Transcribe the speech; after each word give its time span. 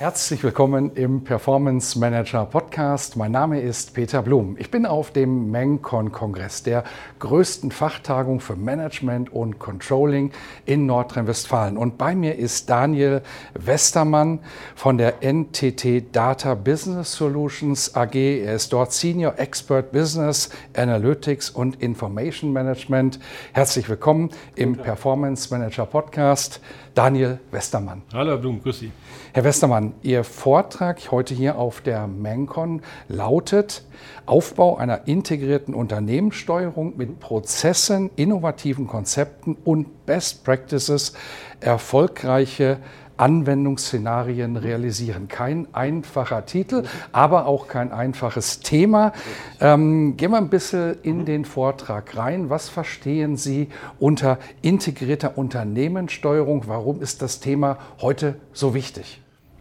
Herzlich 0.00 0.42
willkommen 0.42 0.92
im 0.94 1.24
Performance 1.24 1.98
Manager 1.98 2.46
Podcast. 2.46 3.18
Mein 3.18 3.32
Name 3.32 3.60
ist 3.60 3.92
Peter 3.92 4.22
Blum. 4.22 4.56
Ich 4.58 4.70
bin 4.70 4.86
auf 4.86 5.10
dem 5.10 5.50
MENCON-Kongress, 5.50 6.62
der 6.62 6.84
größten 7.18 7.70
Fachtagung 7.70 8.40
für 8.40 8.56
Management 8.56 9.30
und 9.30 9.58
Controlling 9.58 10.32
in 10.64 10.86
Nordrhein-Westfalen. 10.86 11.76
Und 11.76 11.98
bei 11.98 12.14
mir 12.14 12.36
ist 12.36 12.70
Daniel 12.70 13.20
Westermann 13.52 14.38
von 14.74 14.96
der 14.96 15.16
NTT 15.22 16.16
Data 16.16 16.54
Business 16.54 17.12
Solutions 17.12 17.94
AG. 17.94 18.14
Er 18.14 18.54
ist 18.54 18.72
dort 18.72 18.94
Senior 18.94 19.38
Expert 19.38 19.92
Business 19.92 20.48
Analytics 20.74 21.50
und 21.50 21.82
Information 21.82 22.54
Management. 22.54 23.20
Herzlich 23.52 23.86
willkommen 23.90 24.30
im 24.54 24.78
Performance 24.78 25.52
Manager 25.54 25.84
Podcast. 25.84 26.62
Daniel 26.94 27.38
Westermann. 27.50 28.02
Hallo 28.12 28.30
Herr 28.30 28.38
Blum, 28.38 28.62
grüß 28.62 28.80
Sie. 28.80 28.92
Herr 29.32 29.44
Westermann, 29.44 29.94
Ihr 30.02 30.24
Vortrag 30.24 31.10
heute 31.10 31.34
hier 31.34 31.56
auf 31.56 31.80
der 31.80 32.06
MENCON 32.06 32.82
lautet 33.08 33.84
Aufbau 34.26 34.76
einer 34.76 35.06
integrierten 35.06 35.74
Unternehmenssteuerung 35.74 36.96
mit 36.96 37.20
Prozessen, 37.20 38.10
innovativen 38.16 38.86
Konzepten 38.86 39.56
und 39.64 40.06
Best 40.06 40.44
Practices, 40.44 41.14
erfolgreiche 41.60 42.78
Anwendungsszenarien 43.20 44.56
realisieren. 44.56 45.28
Kein 45.28 45.68
einfacher 45.74 46.46
Titel, 46.46 46.84
aber 47.12 47.46
auch 47.46 47.68
kein 47.68 47.92
einfaches 47.92 48.60
Thema. 48.60 49.12
Ähm, 49.60 50.16
gehen 50.16 50.30
wir 50.30 50.38
ein 50.38 50.48
bisschen 50.48 50.96
in 51.02 51.24
den 51.24 51.44
Vortrag 51.44 52.16
rein. 52.16 52.50
Was 52.50 52.68
verstehen 52.68 53.36
Sie 53.36 53.68
unter 53.98 54.38
integrierter 54.62 55.36
Unternehmenssteuerung? 55.36 56.64
Warum 56.66 57.02
ist 57.02 57.22
das 57.22 57.40
Thema 57.40 57.78
heute 58.00 58.36
so 58.52 58.74
wichtig? 58.74 59.20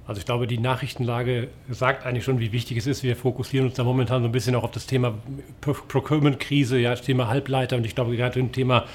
Also 0.09 0.17
ich 0.17 0.25
glaube, 0.25 0.47
die 0.47 0.57
Nachrichtenlage 0.57 1.49
sagt 1.69 2.03
eigentlich 2.03 2.23
schon, 2.23 2.39
wie 2.39 2.51
wichtig 2.51 2.77
es 2.77 2.87
ist. 2.87 3.03
Wir 3.03 3.15
fokussieren 3.15 3.67
uns 3.67 3.75
da 3.75 3.83
momentan 3.83 4.23
so 4.23 4.27
ein 4.27 4.31
bisschen 4.31 4.55
auch 4.55 4.63
auf 4.63 4.71
das 4.71 4.87
Thema 4.87 5.13
Procurement-Krise, 5.61 6.79
ja, 6.79 6.89
das 6.89 7.03
Thema 7.03 7.27
Halbleiter. 7.27 7.77
Und 7.77 7.85
ich 7.85 7.93
glaube, 7.93 8.17
gerade 8.17 8.39
im 8.39 8.51
Thema 8.51 8.85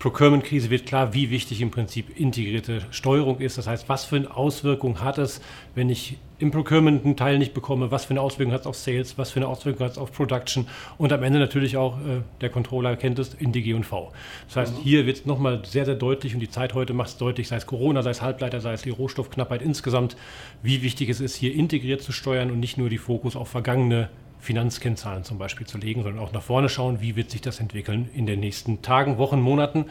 Procurement-Krise 0.00 0.70
wird 0.70 0.84
klar, 0.84 1.14
wie 1.14 1.30
wichtig 1.30 1.60
im 1.60 1.70
Prinzip 1.70 2.18
integrierte 2.18 2.80
Steuerung 2.90 3.38
ist. 3.38 3.56
Das 3.56 3.68
heißt, 3.68 3.88
was 3.88 4.04
für 4.04 4.16
eine 4.16 4.36
Auswirkung 4.36 5.00
hat 5.00 5.18
es, 5.18 5.40
wenn 5.76 5.90
ich 5.90 6.18
im 6.38 6.50
Procurement 6.50 7.04
einen 7.04 7.16
Teil 7.16 7.38
nicht 7.38 7.54
bekomme, 7.54 7.90
was 7.90 8.06
für 8.06 8.10
eine 8.10 8.20
Auswirkung 8.20 8.52
hat 8.52 8.62
es 8.62 8.66
auf 8.66 8.76
Sales, 8.76 9.16
was 9.18 9.30
für 9.30 9.40
eine 9.40 9.48
Auswirkung 9.48 9.84
hat 9.86 9.92
es 9.92 9.98
auf 9.98 10.12
Production 10.12 10.66
und 10.98 11.12
am 11.12 11.22
Ende 11.22 11.38
natürlich 11.38 11.76
auch, 11.76 11.98
äh, 11.98 12.22
der 12.40 12.50
Controller 12.50 12.96
kennt 12.96 13.18
es, 13.18 13.34
in 13.34 13.52
die 13.52 13.62
G&V. 13.62 14.12
Das 14.48 14.56
heißt, 14.56 14.78
mhm. 14.78 14.82
hier 14.82 15.06
wird 15.06 15.18
es 15.18 15.26
nochmal 15.26 15.62
sehr, 15.64 15.84
sehr 15.84 15.94
deutlich 15.94 16.34
und 16.34 16.40
die 16.40 16.50
Zeit 16.50 16.74
heute 16.74 16.92
macht 16.92 17.10
es 17.10 17.16
deutlich, 17.16 17.48
sei 17.48 17.56
es 17.56 17.66
Corona, 17.66 18.02
sei 18.02 18.10
es 18.10 18.22
Halbleiter, 18.22 18.60
sei 18.60 18.72
es 18.72 18.82
die 18.82 18.90
Rohstoffknappheit 18.90 19.62
insgesamt, 19.62 20.16
wie 20.62 20.82
wichtig 20.82 21.08
es 21.08 21.20
ist, 21.20 21.36
hier 21.36 21.54
integriert 21.54 22.02
zu 22.02 22.12
steuern 22.12 22.50
und 22.50 22.60
nicht 22.60 22.78
nur 22.78 22.88
die 22.88 22.98
Fokus 22.98 23.36
auf 23.36 23.48
vergangene 23.48 24.08
Finanzkennzahlen 24.40 25.24
zum 25.24 25.38
Beispiel 25.38 25.66
zu 25.66 25.78
legen, 25.78 26.02
sondern 26.02 26.22
auch 26.22 26.32
nach 26.32 26.42
vorne 26.42 26.68
schauen, 26.68 27.00
wie 27.00 27.16
wird 27.16 27.30
sich 27.30 27.40
das 27.40 27.60
entwickeln 27.60 28.10
in 28.14 28.26
den 28.26 28.40
nächsten 28.40 28.82
Tagen, 28.82 29.18
Wochen, 29.18 29.40
Monaten. 29.40 29.86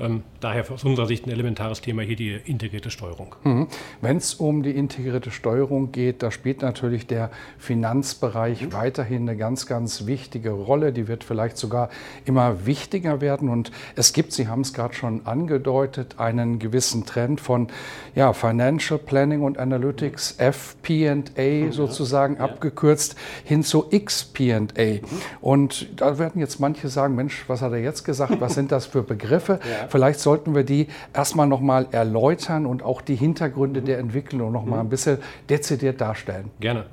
Ähm, 0.00 0.24
daher 0.40 0.68
aus 0.70 0.82
unserer 0.82 1.06
Sicht 1.06 1.26
ein 1.26 1.30
elementares 1.30 1.80
Thema 1.80 2.02
hier 2.02 2.16
die 2.16 2.32
integrierte 2.32 2.90
Steuerung. 2.90 3.36
Mhm. 3.44 3.68
Wenn 4.00 4.16
es 4.16 4.34
um 4.34 4.62
die 4.62 4.72
integrierte 4.72 5.30
Steuerung 5.30 5.92
geht, 5.92 6.22
da 6.22 6.30
spielt 6.30 6.62
natürlich 6.62 7.06
der 7.06 7.30
Finanzbereich 7.58 8.62
mhm. 8.62 8.72
weiterhin 8.72 9.28
eine 9.28 9.38
ganz, 9.38 9.66
ganz 9.66 10.06
wichtige 10.06 10.50
Rolle. 10.50 10.92
Die 10.92 11.06
wird 11.06 11.22
vielleicht 11.22 11.56
sogar 11.56 11.90
immer 12.24 12.66
wichtiger 12.66 13.20
werden. 13.20 13.48
Und 13.48 13.70
es 13.94 14.12
gibt, 14.12 14.32
Sie 14.32 14.48
haben 14.48 14.62
es 14.62 14.72
gerade 14.72 14.94
schon 14.94 15.26
angedeutet, 15.26 16.18
einen 16.18 16.58
gewissen 16.58 17.06
Trend 17.06 17.40
von 17.40 17.68
ja, 18.16 18.32
Financial 18.32 18.98
Planning 18.98 19.42
und 19.42 19.58
Analytics, 19.58 20.32
FP&A 20.38 21.66
mhm. 21.66 21.72
sozusagen 21.72 22.36
ja. 22.36 22.40
abgekürzt, 22.40 23.14
hin 23.44 23.62
zu 23.62 23.88
XP&A. 23.90 24.54
Mhm. 24.54 25.00
Und 25.40 26.00
da 26.00 26.18
werden 26.18 26.40
jetzt 26.40 26.58
manche 26.58 26.88
sagen, 26.88 27.14
Mensch, 27.14 27.44
was 27.46 27.62
hat 27.62 27.72
er 27.72 27.78
jetzt 27.78 28.04
gesagt? 28.04 28.40
Was 28.40 28.54
sind 28.54 28.72
das 28.72 28.86
für 28.86 29.02
Begriffe? 29.02 29.60
Ja. 29.74 29.83
Vielleicht 29.88 30.20
sollten 30.20 30.54
wir 30.54 30.64
die 30.64 30.88
erstmal 31.12 31.46
nochmal 31.46 31.88
erläutern 31.90 32.66
und 32.66 32.82
auch 32.82 33.00
die 33.00 33.16
Hintergründe 33.16 33.82
der 33.82 33.98
Entwicklung 33.98 34.52
nochmal 34.52 34.80
ein 34.80 34.88
bisschen 34.88 35.18
dezidiert 35.48 36.00
darstellen. 36.00 36.50
Gerne. 36.60 36.86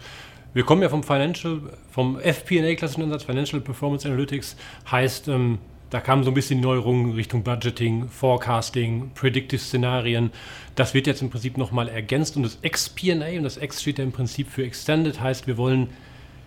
Wir 0.53 0.63
kommen 0.63 0.81
ja 0.81 0.89
vom 0.89 1.01
Financial, 1.01 1.61
vom 1.91 2.19
FP&A-Klassenansatz, 2.19 3.23
Financial 3.23 3.61
Performance 3.61 4.05
Analytics, 4.05 4.57
heißt, 4.91 5.29
ähm, 5.29 5.59
da 5.89 6.01
kamen 6.01 6.23
so 6.23 6.31
ein 6.31 6.33
bisschen 6.33 6.59
Neuerungen 6.59 7.13
Richtung 7.13 7.43
Budgeting, 7.43 8.07
Forecasting, 8.09 9.11
Predictive 9.13 9.61
Szenarien. 9.61 10.31
Das 10.75 10.93
wird 10.93 11.07
jetzt 11.07 11.21
im 11.21 11.29
Prinzip 11.29 11.57
nochmal 11.57 11.89
ergänzt 11.89 12.35
und 12.37 12.43
das 12.43 12.57
XP&A, 12.61 13.37
und 13.37 13.43
das 13.43 13.57
X 13.57 13.81
steht 13.81 13.97
ja 13.97 14.03
im 14.03 14.11
Prinzip 14.11 14.49
für 14.49 14.63
Extended, 14.63 15.21
heißt, 15.21 15.47
wir 15.47 15.57
wollen 15.57 15.89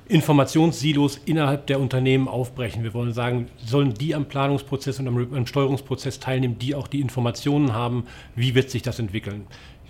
Informationssilos 0.09 1.19
innerhalb 1.25 1.66
der 1.66 1.81
Unternehmen 1.81 2.28
aufbrechen. 2.28 2.82
Wir 2.82 2.92
wollen 2.92 3.15
sagen, 3.15 3.47
sollen 3.56 3.94
die 3.94 4.15
am 4.15 4.26
Planungsprozess 4.26 5.00
und 5.00 5.09
am, 5.09 5.34
am, 5.34 5.47
Steuerungsprozess 5.47 6.20
teilnehmen, 6.20 6.59
die 6.59 6.75
auch 6.75 6.88
die 6.88 7.00
Informationen 7.00 7.72
haben, 7.72 8.04
wie 8.37 8.54
wird 8.54 8.70
sich 8.70 8.82
das 8.82 8.98
entwickeln. 8.98 9.47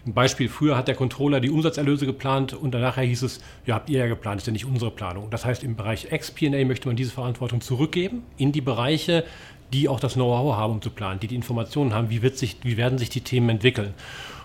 Ein 0.07 0.13
Beispiel, 0.13 0.49
früher 0.49 0.77
hat 0.77 0.87
der 0.87 0.95
Controller 0.95 1.41
die 1.41 1.51
Umsatzerlöse 1.51 2.07
geplant 2.07 2.53
und 2.53 2.73
danach 2.73 2.99
hieß 2.99 3.23
es, 3.23 3.41
ja, 3.67 3.75
habt 3.75 3.89
ihr 3.89 4.01
ja 4.01 4.07
geplant, 4.07 4.41
ist 4.41 4.47
ja 4.47 4.53
nicht 4.53 4.67
unsere 4.67 4.91
Planung. 4.91 5.31
Das 5.31 5.45
heißt, 5.45 5.65
im 5.65 5.77
Bereich 5.77 6.09
XP&A 6.11 6.65
möchte 6.65 6.87
man 6.87 6.97
diese 6.97 7.11
Verantwortung 7.11 7.61
zurückgeben 7.61 8.23
in 8.37 8.53
die 8.53 8.61
Bereiche, 8.61 9.25
die 9.73 9.89
auch 9.89 9.99
das 9.99 10.15
Know-how 10.15 10.57
haben, 10.57 10.75
um 10.75 10.83
zu 10.83 10.91
planen, 10.91 11.21
die 11.21 11.27
die 11.27 11.35
Informationen 11.35 11.95
haben, 11.95 12.11
wie, 12.11 12.23
wird 12.23 12.39
sich, 12.39 12.59
wie 12.63 12.77
werden 12.77 12.99
sich 12.99 13.09
die 13.09 13.23
Themen 13.23 13.49
entwickeln. 13.49 13.95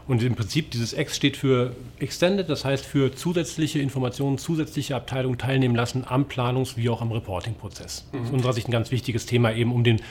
Und 0.07 0.23
im 0.23 0.35
Prinzip 0.35 0.71
dieses 0.71 0.93
X 0.93 1.15
steht 1.15 1.37
für 1.37 1.75
Extended, 1.99 2.49
das 2.49 2.65
heißt 2.65 2.85
für 2.85 3.13
zusätzliche 3.13 3.79
Informationen, 3.79 4.37
zusätzliche 4.37 4.95
Abteilungen 4.95 5.37
teilnehmen 5.37 5.75
lassen 5.75 6.03
am 6.07 6.25
Planungs- 6.25 6.77
wie 6.77 6.89
auch 6.89 7.01
am 7.01 7.11
Reporting-Prozess. 7.11 8.05
Mhm. 8.11 8.23
Aus 8.23 8.31
unserer 8.31 8.53
Sicht 8.53 8.67
ein 8.67 8.71
ganz 8.71 8.91
wichtiges 8.91 9.25
Thema 9.25 9.53
eben, 9.53 9.71
um 9.71 9.83
den 9.83 10.01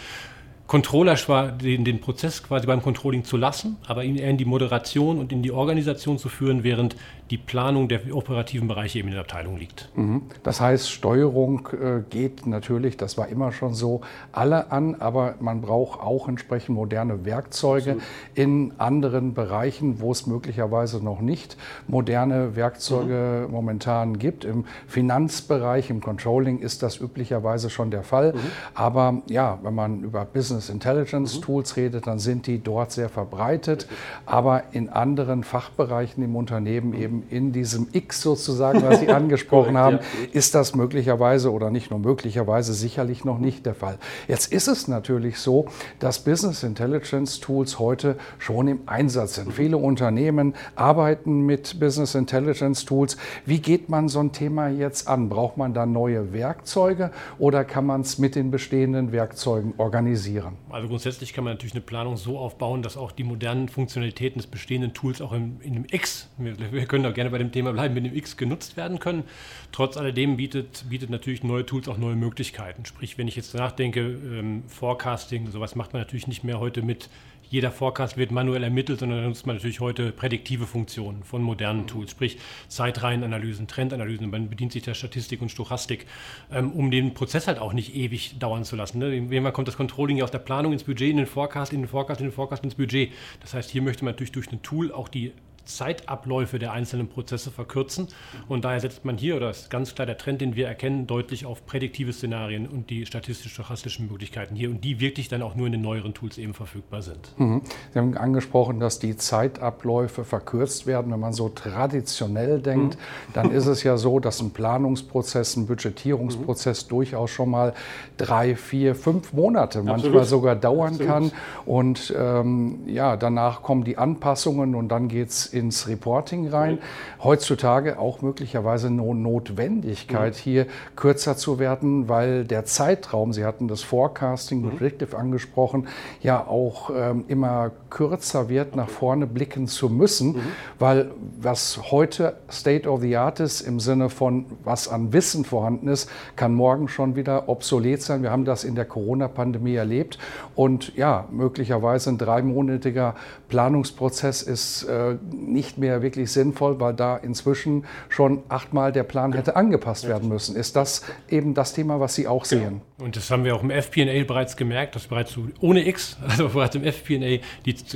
Controller 0.69 1.17
den, 1.63 1.87
den 1.87 1.99
Prozess 1.99 2.43
quasi 2.43 2.67
beim 2.67 2.83
Controlling 2.83 3.25
zu 3.25 3.39
lassen, 3.39 3.79
aber 3.87 4.05
ihn 4.05 4.17
eher 4.17 4.29
in 4.29 4.37
die 4.37 4.45
Moderation 4.45 5.19
und 5.19 5.33
in 5.33 5.43
die 5.43 5.51
Organisation 5.51 6.19
zu 6.19 6.29
führen, 6.29 6.63
während 6.63 6.95
die 7.31 7.39
Planung 7.39 7.89
der 7.89 8.15
operativen 8.15 8.69
Bereiche 8.69 8.99
eben 8.99 9.09
in 9.09 9.15
der 9.15 9.23
Abteilung 9.23 9.57
liegt. 9.57 9.89
Mhm. 9.95 10.23
Das 10.43 10.61
heißt, 10.61 10.91
Steuerung 10.91 11.69
äh, 11.73 12.03
geht 12.09 12.47
natürlich, 12.47 12.99
das 12.99 13.17
war 13.17 13.29
immer 13.29 13.53
schon 13.53 13.73
so, 13.73 14.03
alle 14.31 14.71
an, 14.71 14.95
aber 14.97 15.37
man 15.41 15.63
braucht 15.63 16.01
auch 16.01 16.29
entsprechend 16.29 16.77
moderne 16.77 17.25
Werkzeuge 17.25 17.93
Absolut. 17.93 18.03
in 18.35 18.73
anderen 18.77 19.33
Bereichen, 19.33 20.01
wo 20.01 20.13
es 20.13 20.27
möglicherweise 20.27 21.03
noch 21.03 21.21
nicht 21.21 21.57
moderne 21.87 22.57
Werkzeuge 22.57 23.47
mhm. 23.47 23.53
momentan 23.53 24.19
gibt. 24.19 24.45
Im 24.45 24.67
Finanzbereich, 24.87 25.89
im 25.89 26.03
Controlling 26.03 26.59
ist 26.59 26.83
das 26.83 27.01
üblicherweise 27.01 27.71
schon 27.71 27.91
der 27.91 28.03
Fall. 28.03 28.35
Mhm. 28.35 28.39
Aber 28.75 29.23
ja, 29.29 29.59
wenn 29.63 29.75
man 29.75 30.03
über 30.03 30.27
Business 30.27 30.58
Business 30.59 30.71
Intelligence 30.71 31.37
mhm. 31.37 31.43
Tools 31.43 31.77
redet, 31.77 32.07
dann 32.07 32.19
sind 32.19 32.47
die 32.47 32.59
dort 32.59 32.91
sehr 32.91 33.09
verbreitet. 33.09 33.87
Aber 34.27 34.65
in 34.73 34.89
anderen 34.89 35.45
Fachbereichen 35.45 36.23
im 36.25 36.35
Unternehmen, 36.35 36.91
mhm. 36.91 37.03
eben 37.03 37.23
in 37.31 37.53
diesem 37.53 37.87
X 37.93 38.23
sozusagen, 38.23 38.83
was 38.83 39.01
Sie 39.01 39.09
angesprochen 39.13 39.79
haben, 39.79 40.01
ist 40.33 40.55
das 40.55 40.75
möglicherweise 40.75 41.53
oder 41.53 41.71
nicht 41.71 41.91
nur 41.91 42.01
möglicherweise 42.01 42.75
sicherlich 42.75 43.25
noch 43.25 43.39
nicht 43.39 43.67
der 43.67 43.75
Fall. 43.75 43.99
Jetzt 44.27 44.53
ist 44.53 44.67
es 44.67 44.89
natürlich 44.89 45.39
so, 45.39 45.67
dass 46.01 46.19
Business 46.21 46.65
Intelligence 46.65 47.39
Tools 47.39 47.79
heute 47.79 48.17
schon 48.39 48.67
im 48.67 48.81
Einsatz 48.87 49.37
sind. 49.37 49.49
Mhm. 49.49 49.53
Viele 49.53 49.77
Unternehmen 49.77 50.55
arbeiten 50.75 51.47
mit 51.47 51.79
Business 51.79 52.17
Intelligence 52.17 52.85
Tools. 52.85 53.17
Wie 53.47 53.61
geht 53.61 53.89
man 53.89 54.09
so 54.09 54.19
ein 54.19 54.33
Thema 54.33 54.69
jetzt 54.69 55.07
an? 55.07 55.29
Braucht 55.29 55.57
man 55.57 55.73
da 55.73 55.87
neue 55.87 56.33
Werkzeuge 56.33 57.13
oder 57.39 57.65
kann 57.65 57.87
man 57.87 58.01
es 58.01 58.19
mit 58.19 58.35
den 58.35 58.51
bestehenden 58.51 59.13
Werkzeugen 59.13 59.75
organisieren? 59.77 60.48
Reagieren? 60.49 60.73
Also 60.73 60.89
grundsätzlich 60.89 61.33
kann 61.33 61.45
man 61.45 61.55
natürlich 61.55 61.75
eine 61.75 61.83
Planung 61.83 62.17
so 62.17 62.39
aufbauen, 62.39 62.83
dass 62.83 62.97
auch 62.97 63.13
die 63.13 63.25
modernen 63.25 63.69
Funktionalitäten 63.69 64.39
des 64.41 64.47
bestehenden 64.47 64.95
Tools 64.95 65.21
auch 65.21 65.33
in, 65.33 65.61
in 65.61 65.75
dem 65.75 65.87
X, 65.91 66.29
wir, 66.37 66.73
wir, 66.73 66.87
können 66.87 67.07
auch 67.07 67.15
gerne 67.15 67.31
bei 67.31 67.39
dem 67.39 67.53
Thema 67.53 67.73
bleiben, 67.73 67.95
mit 67.95 68.05
dem 68.05 68.15
X 68.15 68.37
genutzt 68.37 68.77
werden 68.77 68.99
können. 68.99 69.25
Trotz 69.73 69.97
alledem 69.97 70.37
bietet, 70.37 70.85
bietet 70.89 71.11
natürlich 71.11 71.43
neue 71.43 71.65
Tools 71.65 71.89
auch 71.89 71.99
neue 71.99 72.17
Möglichkeiten. 72.17 72.85
Sprich, 72.85 73.19
wenn 73.19 73.29
ich 73.29 73.37
jetzt 73.37 73.55
nachdenke, 73.55 74.01
ähm, 74.01 74.65
Forecasting, 74.67 75.51
sowas 75.51 75.75
macht 75.75 75.93
man 75.93 76.03
natürlich 76.03 76.27
nicht 76.27 76.45
mehr 76.45 76.61
heute 76.61 76.83
mit 76.83 77.09
jeder 77.51 77.71
Forecast 77.71 78.17
wird 78.17 78.31
manuell 78.31 78.63
ermittelt, 78.63 79.01
sondern 79.01 79.23
da 79.23 79.29
nutzt 79.29 79.47
man 79.47 79.57
natürlich 79.57 79.81
heute 79.81 80.13
prädiktive 80.13 80.67
Funktionen 80.67 81.23
von 81.23 81.43
modernen 81.43 81.87
Tools, 81.87 82.11
sprich 82.11 82.39
Zeitreihenanalysen, 82.69 83.67
Trendanalysen. 83.67 84.31
Man 84.31 84.51
bedient 84.51 84.73
sich 84.73 84.83
der 84.83 84.95
Statistik 84.95 85.41
und 85.41 85.51
Stochastik, 85.51 86.07
ähm, 86.53 86.73
um 86.73 86.91
den 86.91 87.15
Prozess 87.15 87.47
halt 87.47 87.59
auch 87.59 87.73
nicht 87.73 87.95
ewig 87.95 88.39
dauern 88.39 88.65
zu 88.65 88.77
lassen. 88.77 88.99
Ne? 88.99 89.15
Irgendwann 89.15 89.53
kommt 89.53 89.69
das 89.69 89.77
Controlling 89.77 90.19
ja 90.19 90.25
aus 90.25 90.31
der 90.31 90.39
Planung 90.39 90.73
ins 90.73 90.85
Budget, 90.85 91.11
in 91.11 91.17
den 91.17 91.27
Forecast, 91.27 91.73
in 91.73 91.83
den 91.83 91.89
Forecast, 91.89 92.21
in 92.21 92.27
den 92.27 92.33
Forecast 92.33 92.65
ins 92.65 92.75
Budget. 92.75 93.13
Das 93.41 93.55
heißt, 93.55 93.71
hier 93.71 93.83
möchte 93.83 94.05
man 94.05 94.13
natürlich 94.15 94.33
durch 94.33 94.51
ein 94.53 94.63
Tool 94.63 94.93
auch 94.93 95.09
die 95.09 95.33
Zeitabläufe 95.69 96.59
der 96.59 96.73
einzelnen 96.73 97.09
Prozesse 97.09 97.51
verkürzen. 97.51 98.09
Und 98.49 98.65
daher 98.65 98.81
setzt 98.81 99.05
man 99.05 99.17
hier, 99.17 99.37
oder 99.37 99.51
ist 99.51 99.71
ganz 99.71 99.95
klar 99.95 100.07
der 100.07 100.19
Trend, 100.19 100.41
den 100.41 100.57
wir 100.57 100.67
erkennen, 100.67 101.07
deutlich 101.07 101.47
auf 101.47 101.65
prädiktive 101.67 102.13
Szenarien 102.13 102.67
und 102.67 102.91
die 102.91 103.07
statistisch-stochastischen 103.07 104.09
Möglichkeiten 104.09 104.57
hier 104.57 104.71
und 104.71 104.83
die 104.83 105.01
wirklich 105.01 105.29
dann 105.29 105.43
auch 105.43 105.55
nur 105.55 105.67
in 105.67 105.73
den 105.73 105.83
neueren 105.83 106.15
Tools 106.15 106.39
eben 106.39 106.55
verfügbar 106.55 107.03
sind. 107.03 107.33
Mhm. 107.37 107.63
Sie 107.93 107.99
haben 107.99 108.17
angesprochen, 108.17 108.81
dass 108.81 108.99
die 108.99 109.17
Zeitabläufe 109.17 110.25
verkürzt 110.25 110.87
werden. 110.87 111.13
Wenn 111.13 111.21
man 111.21 111.33
so 111.33 111.49
traditionell 111.49 112.61
denkt, 112.61 112.97
mhm. 112.97 113.33
dann 113.35 113.51
ist 113.51 113.67
es 113.67 113.83
ja 113.83 113.97
so, 113.97 114.21
dass 114.21 114.41
ein 114.41 114.51
Planungsprozess, 114.51 115.57
ein 115.57 115.67
Budgetierungsprozess 115.67 116.87
mhm. 116.87 116.89
durchaus 116.89 117.31
schon 117.31 117.51
mal 117.51 117.75
drei, 118.17 118.57
vier, 118.57 118.95
fünf 118.95 119.33
Monate 119.33 119.81
Absolut. 119.81 120.03
manchmal 120.03 120.25
sogar 120.25 120.57
dauern 120.57 120.95
Absolut. 120.95 121.13
kann. 121.13 121.33
Und 121.67 122.15
ähm, 122.17 122.81
ja, 122.87 123.17
danach 123.17 123.63
kommen 123.63 123.85
die 123.85 123.99
Anpassungen 123.99 124.75
und 124.75 124.89
dann 124.89 125.09
geht 125.09 125.29
es 125.29 125.47
ins 125.59 125.89
Reporting 125.89 126.49
rein. 126.49 126.79
Heutzutage 127.23 127.99
auch 127.99 128.23
möglicherweise 128.23 128.89
eine 128.89 129.03
Notwendigkeit, 129.03 130.35
mhm. 130.35 130.39
hier 130.39 130.67
kürzer 130.97 131.37
zu 131.37 131.59
werden, 131.59 132.09
weil 132.09 132.45
der 132.45 132.65
Zeitraum, 132.65 133.33
Sie 133.33 133.45
hatten 133.45 133.69
das 133.69 133.83
Forecasting, 133.83 134.63
mhm. 134.63 134.71
Predictive 134.77 135.17
angesprochen, 135.17 135.89
ja 136.21 136.47
auch 136.47 136.91
ähm, 136.95 137.25
immer 137.29 137.71
kürzer 137.91 138.49
wird, 138.49 138.77
nach 138.77 138.89
vorne 138.89 139.27
blicken 139.27 139.67
zu 139.67 139.89
müssen, 139.89 140.29
mhm. 140.29 140.43
weil 140.79 141.11
was 141.41 141.91
heute 141.91 142.37
State 142.51 142.89
of 142.89 143.01
the 143.01 143.17
Art 143.17 143.41
ist, 143.41 143.61
im 143.61 143.81
Sinne 143.81 144.11
von 144.11 144.47
was 144.65 144.89
an 144.89 145.13
Wissen 145.13 145.45
vorhanden 145.45 145.89
ist, 145.89 146.11
kann 146.37 146.55
morgen 146.55 146.89
schon 146.89 147.17
wieder 147.17 147.49
obsolet 147.49 148.03
sein. 148.03 148.23
Wir 148.23 148.31
haben 148.31 148.45
das 148.45 148.65
in 148.65 148.75
der 148.75 148.85
Corona-Pandemie 148.85 149.75
erlebt 149.75 150.19
und 150.55 150.95
ja, 150.97 151.27
möglicherweise 151.31 152.11
ein 152.11 152.19
dreimonatiger 152.19 153.15
Planungsprozess 153.49 154.43
ist 154.43 154.85
äh, 154.85 155.17
nicht 155.53 155.79
mehr 155.79 156.03
wirklich 156.03 156.31
sinnvoll, 156.31 156.81
weil 156.81 156.95
da 156.95 157.17
inzwischen 157.17 157.85
schon 158.09 158.43
achtmal 158.49 158.93
der 158.93 159.05
Plan 159.05 159.33
hätte 159.33 159.57
angepasst 159.57 160.09
werden 160.09 160.29
müssen. 160.29 160.57
Ist 160.57 160.77
das 160.77 161.03
eben 161.29 161.55
das 161.55 161.73
Thema, 161.73 162.01
was 162.01 162.15
Sie 162.15 162.27
auch 162.27 162.49
genau. 162.49 162.63
sehen? 162.63 162.81
Und 163.01 163.17
das 163.17 163.31
haben 163.31 163.45
wir 163.45 163.55
auch 163.55 163.63
im 163.63 163.71
FP&A 163.71 164.25
bereits 164.25 164.57
gemerkt, 164.57 164.97
dass 164.97 165.07
bereits 165.07 165.39
ohne 165.61 165.87
X, 165.87 166.17
also 166.29 166.49
bereits 166.49 166.75
im 166.75 166.85
FP&A, 166.85 167.39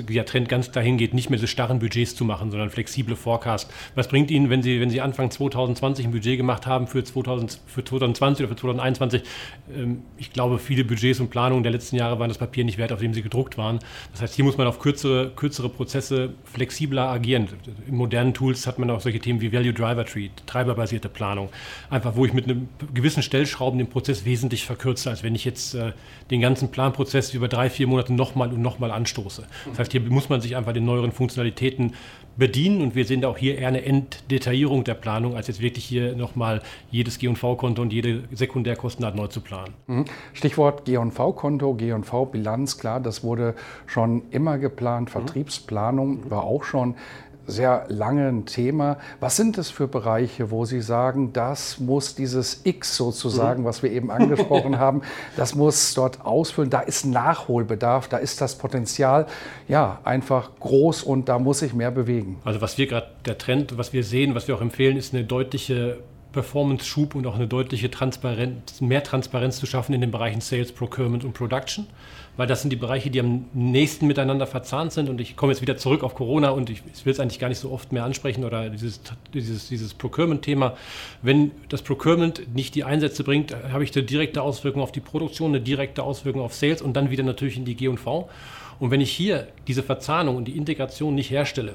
der 0.02 0.26
Trend 0.26 0.48
ganz 0.48 0.70
dahin 0.70 0.96
geht, 0.96 1.12
nicht 1.12 1.28
mehr 1.28 1.38
so 1.38 1.46
starren 1.46 1.80
Budgets 1.80 2.14
zu 2.14 2.24
machen, 2.24 2.50
sondern 2.50 2.70
flexible 2.70 3.16
Forecast. 3.16 3.70
Was 3.94 4.08
bringt 4.08 4.30
Ihnen, 4.30 4.48
wenn 4.48 4.62
Sie, 4.62 4.80
wenn 4.80 4.90
Sie 4.90 5.00
Anfang 5.00 5.30
2020 5.30 6.06
ein 6.06 6.12
Budget 6.12 6.36
gemacht 6.36 6.66
haben 6.66 6.86
für, 6.86 7.02
2000, 7.02 7.60
für 7.66 7.84
2020 7.84 8.44
oder 8.44 8.54
für 8.54 8.60
2021? 8.60 9.22
Ähm, 9.74 10.02
ich 10.18 10.32
glaube, 10.32 10.58
viele 10.58 10.84
Budgets 10.84 11.18
und 11.18 11.30
Planungen 11.30 11.62
der 11.62 11.72
letzten 11.72 11.96
Jahre 11.96 12.18
waren 12.18 12.28
das 12.28 12.38
Papier 12.38 12.64
nicht 12.64 12.78
wert, 12.78 12.92
auf 12.92 13.00
dem 13.00 13.12
sie 13.12 13.22
gedruckt 13.22 13.58
waren. 13.58 13.80
Das 14.12 14.22
heißt, 14.22 14.34
hier 14.34 14.44
muss 14.44 14.56
man 14.56 14.66
auf 14.66 14.78
kürzere, 14.78 15.32
kürzere 15.34 15.68
Prozesse 15.68 16.34
flexibler 16.44 17.08
agieren. 17.08 17.41
In 17.86 17.96
modernen 17.96 18.34
Tools 18.34 18.66
hat 18.66 18.78
man 18.78 18.90
auch 18.90 19.00
solche 19.00 19.20
Themen 19.20 19.40
wie 19.40 19.52
Value 19.52 19.72
Driver 19.72 20.04
Tree, 20.04 20.30
treiberbasierte 20.46 21.08
Planung. 21.08 21.48
Einfach, 21.90 22.16
wo 22.16 22.24
ich 22.24 22.32
mit 22.32 22.44
einem 22.44 22.68
gewissen 22.94 23.22
Stellschrauben 23.22 23.78
den 23.78 23.88
Prozess 23.88 24.24
wesentlich 24.24 24.64
verkürze, 24.64 25.10
als 25.10 25.22
wenn 25.22 25.34
ich 25.34 25.44
jetzt 25.44 25.74
äh, 25.74 25.92
den 26.30 26.40
ganzen 26.40 26.70
Planprozess 26.70 27.34
über 27.34 27.48
drei, 27.48 27.70
vier 27.70 27.86
Monate 27.86 28.12
nochmal 28.12 28.52
und 28.52 28.62
nochmal 28.62 28.90
anstoße. 28.90 29.44
Das 29.70 29.78
heißt, 29.78 29.92
hier 29.92 30.00
muss 30.02 30.28
man 30.28 30.40
sich 30.40 30.56
einfach 30.56 30.72
den 30.72 30.84
neueren 30.84 31.12
Funktionalitäten 31.12 31.92
bedienen 32.36 32.80
und 32.80 32.94
wir 32.94 33.04
sehen 33.04 33.20
da 33.20 33.28
auch 33.28 33.38
hier 33.38 33.58
eher 33.58 33.68
eine 33.68 33.84
Enddetaillierung 33.84 34.84
der 34.84 34.94
Planung, 34.94 35.36
als 35.36 35.48
jetzt 35.48 35.60
wirklich 35.60 35.84
hier 35.84 36.16
nochmal 36.16 36.62
jedes 36.90 37.18
G&V-Konto 37.18 37.82
und 37.82 37.92
jede 37.92 38.24
Sekundärkostenart 38.32 39.14
neu 39.14 39.26
zu 39.26 39.40
planen. 39.40 39.74
Mhm. 39.86 40.04
Stichwort 40.32 40.84
G&V-Konto, 40.84 41.74
G&V-Bilanz, 41.74 42.78
klar, 42.78 43.00
das 43.00 43.22
wurde 43.22 43.54
schon 43.86 44.22
immer 44.30 44.58
geplant, 44.58 45.08
mhm. 45.08 45.12
Vertriebsplanung 45.12 46.30
war 46.30 46.44
auch 46.44 46.64
schon 46.64 46.94
sehr 47.46 47.86
lange 47.88 48.28
ein 48.28 48.46
Thema. 48.46 48.98
Was 49.20 49.36
sind 49.36 49.58
es 49.58 49.70
für 49.70 49.88
Bereiche, 49.88 50.50
wo 50.50 50.64
Sie 50.64 50.80
sagen, 50.80 51.32
das 51.32 51.80
muss 51.80 52.14
dieses 52.14 52.60
X 52.64 52.96
sozusagen, 52.96 53.62
mhm. 53.62 53.66
was 53.66 53.82
wir 53.82 53.90
eben 53.90 54.10
angesprochen 54.10 54.78
haben, 54.80 55.02
das 55.36 55.54
muss 55.54 55.94
dort 55.94 56.24
ausfüllen, 56.24 56.70
da 56.70 56.80
ist 56.80 57.04
Nachholbedarf, 57.04 58.08
da 58.08 58.18
ist 58.18 58.40
das 58.40 58.56
Potenzial 58.56 59.26
ja 59.68 59.98
einfach 60.04 60.50
groß 60.60 61.02
und 61.02 61.28
da 61.28 61.38
muss 61.38 61.60
sich 61.60 61.74
mehr 61.74 61.90
bewegen. 61.90 62.38
Also 62.44 62.60
was 62.60 62.78
wir 62.78 62.86
gerade, 62.86 63.08
der 63.26 63.38
Trend, 63.38 63.76
was 63.78 63.92
wir 63.92 64.04
sehen, 64.04 64.34
was 64.34 64.48
wir 64.48 64.56
auch 64.56 64.60
empfehlen, 64.60 64.96
ist 64.96 65.14
eine 65.14 65.24
deutliche 65.24 65.98
Performance-Schub 66.32 67.14
und 67.14 67.26
auch 67.26 67.34
eine 67.34 67.46
deutliche 67.46 67.90
Transparenz, 67.90 68.80
mehr 68.80 69.02
Transparenz 69.02 69.58
zu 69.58 69.66
schaffen 69.66 69.94
in 69.94 70.00
den 70.00 70.10
Bereichen 70.10 70.40
Sales, 70.40 70.72
Procurement 70.72 71.24
und 71.24 71.34
Production 71.34 71.86
weil 72.36 72.46
das 72.46 72.62
sind 72.62 72.70
die 72.70 72.76
Bereiche, 72.76 73.10
die 73.10 73.20
am 73.20 73.44
nächsten 73.52 74.06
miteinander 74.06 74.46
verzahnt 74.46 74.92
sind. 74.92 75.08
Und 75.08 75.20
ich 75.20 75.36
komme 75.36 75.52
jetzt 75.52 75.60
wieder 75.60 75.76
zurück 75.76 76.02
auf 76.02 76.14
Corona 76.14 76.50
und 76.50 76.70
ich, 76.70 76.82
ich 76.92 77.04
will 77.04 77.12
es 77.12 77.20
eigentlich 77.20 77.38
gar 77.38 77.48
nicht 77.48 77.58
so 77.58 77.70
oft 77.70 77.92
mehr 77.92 78.04
ansprechen 78.04 78.44
oder 78.44 78.70
dieses, 78.70 79.00
dieses, 79.34 79.68
dieses 79.68 79.94
Procurement-Thema. 79.94 80.76
Wenn 81.20 81.50
das 81.68 81.82
Procurement 81.82 82.54
nicht 82.54 82.74
die 82.74 82.84
Einsätze 82.84 83.22
bringt, 83.22 83.54
habe 83.70 83.84
ich 83.84 83.94
eine 83.94 84.04
direkte 84.04 84.42
Auswirkung 84.42 84.82
auf 84.82 84.92
die 84.92 85.00
Produktion, 85.00 85.50
eine 85.50 85.60
direkte 85.60 86.02
Auswirkung 86.02 86.40
auf 86.40 86.54
Sales 86.54 86.80
und 86.80 86.94
dann 86.94 87.10
wieder 87.10 87.22
natürlich 87.22 87.58
in 87.58 87.66
die 87.66 87.74
G&V. 87.74 88.30
Und 88.80 88.90
wenn 88.90 89.00
ich 89.00 89.12
hier 89.12 89.48
diese 89.68 89.82
Verzahnung 89.82 90.36
und 90.36 90.46
die 90.46 90.56
Integration 90.56 91.14
nicht 91.14 91.30
herstelle, 91.30 91.74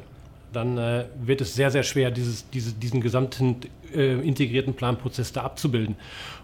dann 0.54 0.78
äh, 0.78 1.06
wird 1.20 1.42
es 1.42 1.56
sehr, 1.56 1.72
sehr 1.72 1.84
schwer, 1.84 2.12
dieses, 2.12 2.50
diese, 2.50 2.74
diesen 2.74 3.02
gesamten 3.02 3.58
äh, 3.94 4.20
integrierten 4.20 4.74
Planprozess 4.74 5.34
da 5.34 5.44
abzubilden. 5.44 5.96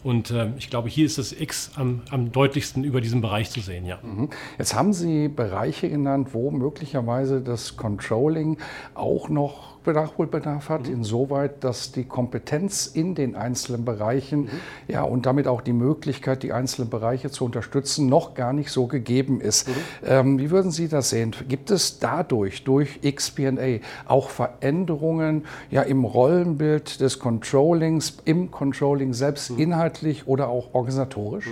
Und 0.04 0.32
äh, 0.32 0.50
ich 0.58 0.70
glaube, 0.70 0.90
hier 0.90 1.06
ist 1.06 1.18
das 1.18 1.32
X 1.32 1.72
am, 1.76 2.02
am, 2.10 2.32
deutlichsten 2.32 2.84
über 2.84 3.02
diesen 3.02 3.22
Bereich 3.22 3.50
zu 3.50 3.62
sehen. 3.62 3.86
Ja. 3.86 4.00
Mhm. 4.02 4.30
Jetzt 4.58 4.76
haben 4.76 4.94
Sie 4.94 5.28
Bereiche 5.28 5.90
genannt, 5.90 6.30
wo 6.34 6.52
möglicherweise 6.52 7.42
das 7.42 7.78
Controlling 7.78 8.58
auch 8.94 9.30
noch 9.30 9.73
Nachholbedarf 9.92 10.70
hat, 10.70 10.88
mhm. 10.88 10.94
insoweit, 10.94 11.64
dass 11.64 11.92
die 11.92 12.06
Kompetenz 12.06 12.88
in 12.88 13.16
den 13.16 13.36
einzelnen 13.36 13.84
Bereichen 13.84 14.44
mhm. 14.44 14.50
ja, 14.88 15.04
und 15.04 15.26
damit 15.26 15.48
auch 15.48 15.62
die 15.62 15.74
Möglichkeit, 15.74 16.44
die 16.44 16.54
einzelnen 16.54 16.90
Bereiche 16.90 17.30
zu 17.32 17.44
unterstützen, 17.44 18.08
noch 18.08 18.36
gar 18.36 18.54
nicht 18.54 18.72
so 18.72 18.88
gegeben 18.88 19.42
ist. 19.42 19.68
Mhm. 19.68 19.74
Ähm, 20.06 20.40
wie 20.40 20.52
würden 20.52 20.72
Sie 20.72 20.88
das 20.88 21.10
sehen? 21.10 21.36
Gibt 21.50 21.72
es 21.72 22.00
dadurch, 22.00 22.64
durch 22.64 23.02
XPA, 23.02 23.80
auch 24.06 24.30
Veränderungen 24.30 25.46
ja, 25.70 25.82
im 25.82 26.06
Rollenbild 26.06 27.02
des 27.02 27.20
Controllings, 27.20 28.18
im 28.24 28.52
Controlling 28.52 29.14
selbst, 29.14 29.52
mhm. 29.52 29.60
inhaltlich 29.60 30.28
oder 30.28 30.48
auch 30.48 30.74
organisatorisch? 30.74 31.48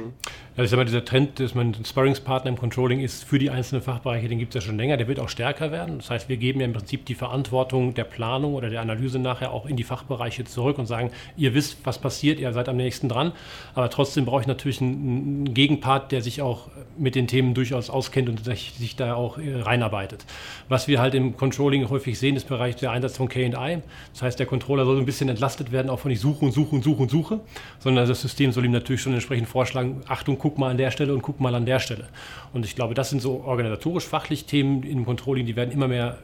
Ja, 0.57 0.65
ich 0.65 0.69
sag 0.69 0.75
mal, 0.75 0.83
dieser 0.83 1.05
Trend, 1.05 1.39
dass 1.39 1.55
man 1.55 1.67
ein 1.79 1.85
Sparringspartner 1.85 2.49
im 2.49 2.57
Controlling 2.57 2.99
ist 2.99 3.23
für 3.23 3.39
die 3.39 3.49
einzelnen 3.49 3.81
Fachbereiche, 3.81 4.27
den 4.27 4.37
gibt 4.37 4.53
es 4.53 4.61
ja 4.61 4.67
schon 4.67 4.77
länger, 4.77 4.97
der 4.97 5.07
wird 5.07 5.17
auch 5.17 5.29
stärker 5.29 5.71
werden. 5.71 5.99
Das 5.99 6.09
heißt, 6.09 6.27
wir 6.27 6.35
geben 6.35 6.59
ja 6.59 6.65
im 6.65 6.73
Prinzip 6.73 7.05
die 7.05 7.15
Verantwortung 7.15 7.93
der 7.93 8.03
Planung 8.03 8.55
oder 8.55 8.69
der 8.69 8.81
Analyse 8.81 9.17
nachher 9.17 9.53
auch 9.53 9.65
in 9.65 9.77
die 9.77 9.85
Fachbereiche 9.85 10.43
zurück 10.43 10.77
und 10.77 10.87
sagen, 10.87 11.11
ihr 11.37 11.53
wisst, 11.53 11.77
was 11.85 11.99
passiert, 11.99 12.37
ihr 12.37 12.51
seid 12.51 12.67
am 12.67 12.75
nächsten 12.75 13.07
dran. 13.07 13.31
Aber 13.75 13.89
trotzdem 13.89 14.25
brauche 14.25 14.41
ich 14.41 14.47
natürlich 14.47 14.81
einen 14.81 15.53
Gegenpart, 15.53 16.11
der 16.11 16.21
sich 16.21 16.41
auch 16.41 16.67
mit 17.01 17.15
den 17.15 17.27
Themen 17.27 17.53
durchaus 17.53 17.89
auskennt 17.89 18.29
und 18.29 18.45
sich, 18.45 18.95
da 18.95 19.15
auch 19.15 19.37
äh, 19.37 19.61
reinarbeitet. 19.61 20.25
Was 20.69 20.87
wir 20.87 21.01
halt 21.01 21.15
im 21.15 21.35
Controlling 21.35 21.89
häufig 21.89 22.19
sehen, 22.19 22.35
ist 22.35 22.47
Bereich 22.47 22.75
der 22.75 22.91
Einsatz 22.91 23.17
von 23.17 23.27
KI. 23.27 23.49
Das 23.49 24.21
heißt, 24.21 24.39
der 24.39 24.45
Controller 24.45 24.85
soll 24.85 24.99
ein 24.99 25.05
bisschen 25.05 25.27
entlastet 25.27 25.71
werden, 25.71 25.89
auch 25.89 25.99
von 25.99 26.11
ich 26.11 26.19
suche 26.19 26.45
und 26.45 26.51
suche 26.51 26.75
und 26.75 26.83
suche 26.83 27.01
und 27.01 27.11
suche, 27.11 27.39
sondern 27.79 28.07
das 28.07 28.21
System 28.21 28.51
soll 28.51 28.65
ihm 28.65 28.71
natürlich 28.71 29.01
schon 29.01 29.13
entsprechend 29.13 29.49
vorschlagen, 29.49 30.01
Achtung, 30.07 30.37
guck 30.37 30.57
mal 30.57 30.69
an 30.69 30.77
der 30.77 30.91
Stelle 30.91 31.13
und 31.13 31.21
guck 31.21 31.39
mal 31.39 31.55
an 31.55 31.65
der 31.65 31.79
Stelle. 31.79 32.07
Und 32.53 32.65
ich 32.65 32.75
glaube, 32.75 32.93
das 32.93 33.09
sind 33.09 33.21
so 33.21 33.43
organisatorisch-fachlich 33.43 34.45
Themen 34.45 34.83
im 34.83 35.05
Controlling, 35.05 35.45
die 35.45 35.55
werden 35.55 35.71
immer 35.71 35.87
mehr, 35.87 36.19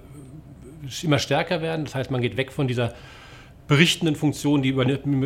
immer 1.01 1.19
stärker 1.19 1.61
werden. 1.61 1.85
Das 1.85 1.95
heißt, 1.95 2.11
man 2.11 2.21
geht 2.21 2.37
weg 2.37 2.51
von 2.51 2.67
dieser 2.67 2.93
berichtenden 3.67 4.15
Funktion, 4.15 4.61
die, 4.61 4.71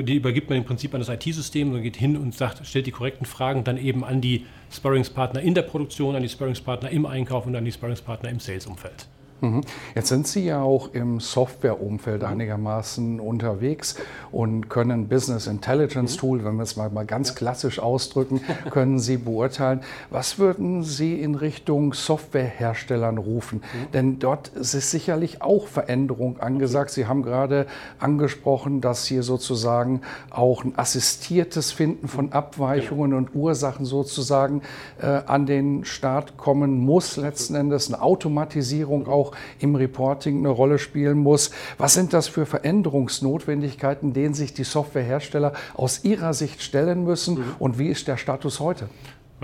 die 0.04 0.16
übergibt 0.16 0.50
man 0.50 0.58
im 0.58 0.66
Prinzip 0.66 0.94
an 0.94 1.00
das 1.00 1.10
IT-System 1.10 1.74
und 1.74 1.82
geht 1.82 1.96
hin 1.96 2.18
und 2.18 2.34
sagt, 2.34 2.66
stellt 2.66 2.88
die 2.88 2.92
korrekten 2.92 3.26
Fragen 3.26 3.64
dann 3.64 3.78
eben 3.78 4.04
an 4.04 4.22
die 4.22 4.46
Sparringspartner 4.72 5.42
in 5.42 5.54
der 5.54 5.62
Produktion, 5.62 6.16
an 6.16 6.24
die 6.24 6.30
Sparringspartner 6.30 6.90
im 6.90 7.06
Einkauf 7.06 7.46
und 7.46 7.56
an 7.56 7.66
die 7.66 7.72
Sparringspartner 7.72 8.30
im 8.30 8.40
Sales-Umfeld. 8.40 9.08
Mhm. 9.42 9.62
Jetzt 9.96 10.10
sind 10.10 10.28
Sie 10.28 10.46
ja 10.46 10.62
auch 10.62 10.94
im 10.94 11.20
Softwareumfeld 11.20 12.24
einigermaßen 12.24 13.20
unterwegs 13.20 13.96
und 14.32 14.70
können 14.70 15.08
Business 15.08 15.48
Intelligence 15.48 16.16
Tool, 16.16 16.46
wenn 16.46 16.58
wir 16.58 16.64
es 16.64 16.76
mal, 16.76 16.92
mal 16.92 17.06
ganz 17.06 17.34
klassisch 17.34 17.80
ausdrücken, 17.80 18.42
können 18.70 19.00
Sie 19.00 19.18
beurteilen. 19.18 19.82
Was 20.12 20.38
würden 20.38 20.84
Sie 20.84 21.20
in 21.20 21.34
Richtung 21.34 21.94
Softwareherstellern 21.94 23.18
rufen? 23.18 23.64
Denn 23.94 24.20
dort 24.20 24.50
ist 24.50 24.72
sicherlich 24.92 25.42
auch 25.42 25.68
Veränderung 25.68 26.40
angesagt. 26.40 26.92
Sie 26.92 27.08
haben 27.08 27.24
gerade 27.24 27.66
angesprochen, 28.00 28.80
dass 28.80 29.06
hier 29.06 29.24
sozusagen 29.24 30.02
auch 30.30 30.64
ein 30.64 30.74
assistiertes 30.78 31.72
Finden 31.72 32.08
von 32.08 32.32
Abweichungen 32.32 33.14
und 33.14 33.34
Ursachen 33.34 33.86
sozusagen 33.86 34.62
äh, 35.02 35.08
an 35.08 35.48
den 35.48 35.84
Start 35.84 36.38
kommen 36.38 36.78
muss, 36.78 37.18
letzten 37.18 37.56
Endes 37.56 37.92
eine 37.92 38.04
Automatisierung 38.04 39.08
auch 39.08 39.31
im 39.60 39.76
Reporting 39.76 40.40
eine 40.40 40.50
Rolle 40.50 40.80
spielen 40.80 41.20
muss. 41.20 41.52
Was 41.78 41.94
sind 41.94 42.14
das 42.14 42.28
für 42.28 42.46
Veränderungsnotwendigkeiten, 42.46 44.14
denen 44.14 44.34
sich 44.34 44.54
die 44.54 44.64
Softwarehersteller 44.64 45.54
aus 45.74 46.04
ihrer 46.04 46.34
Sicht 46.34 46.62
stellen 46.62 47.04
müssen 47.04 47.40
mhm. 47.40 47.44
und 47.60 47.80
wie 47.80 47.88
ist 47.88 48.08
der 48.08 48.18
Status 48.18 48.60
heute? 48.60 48.90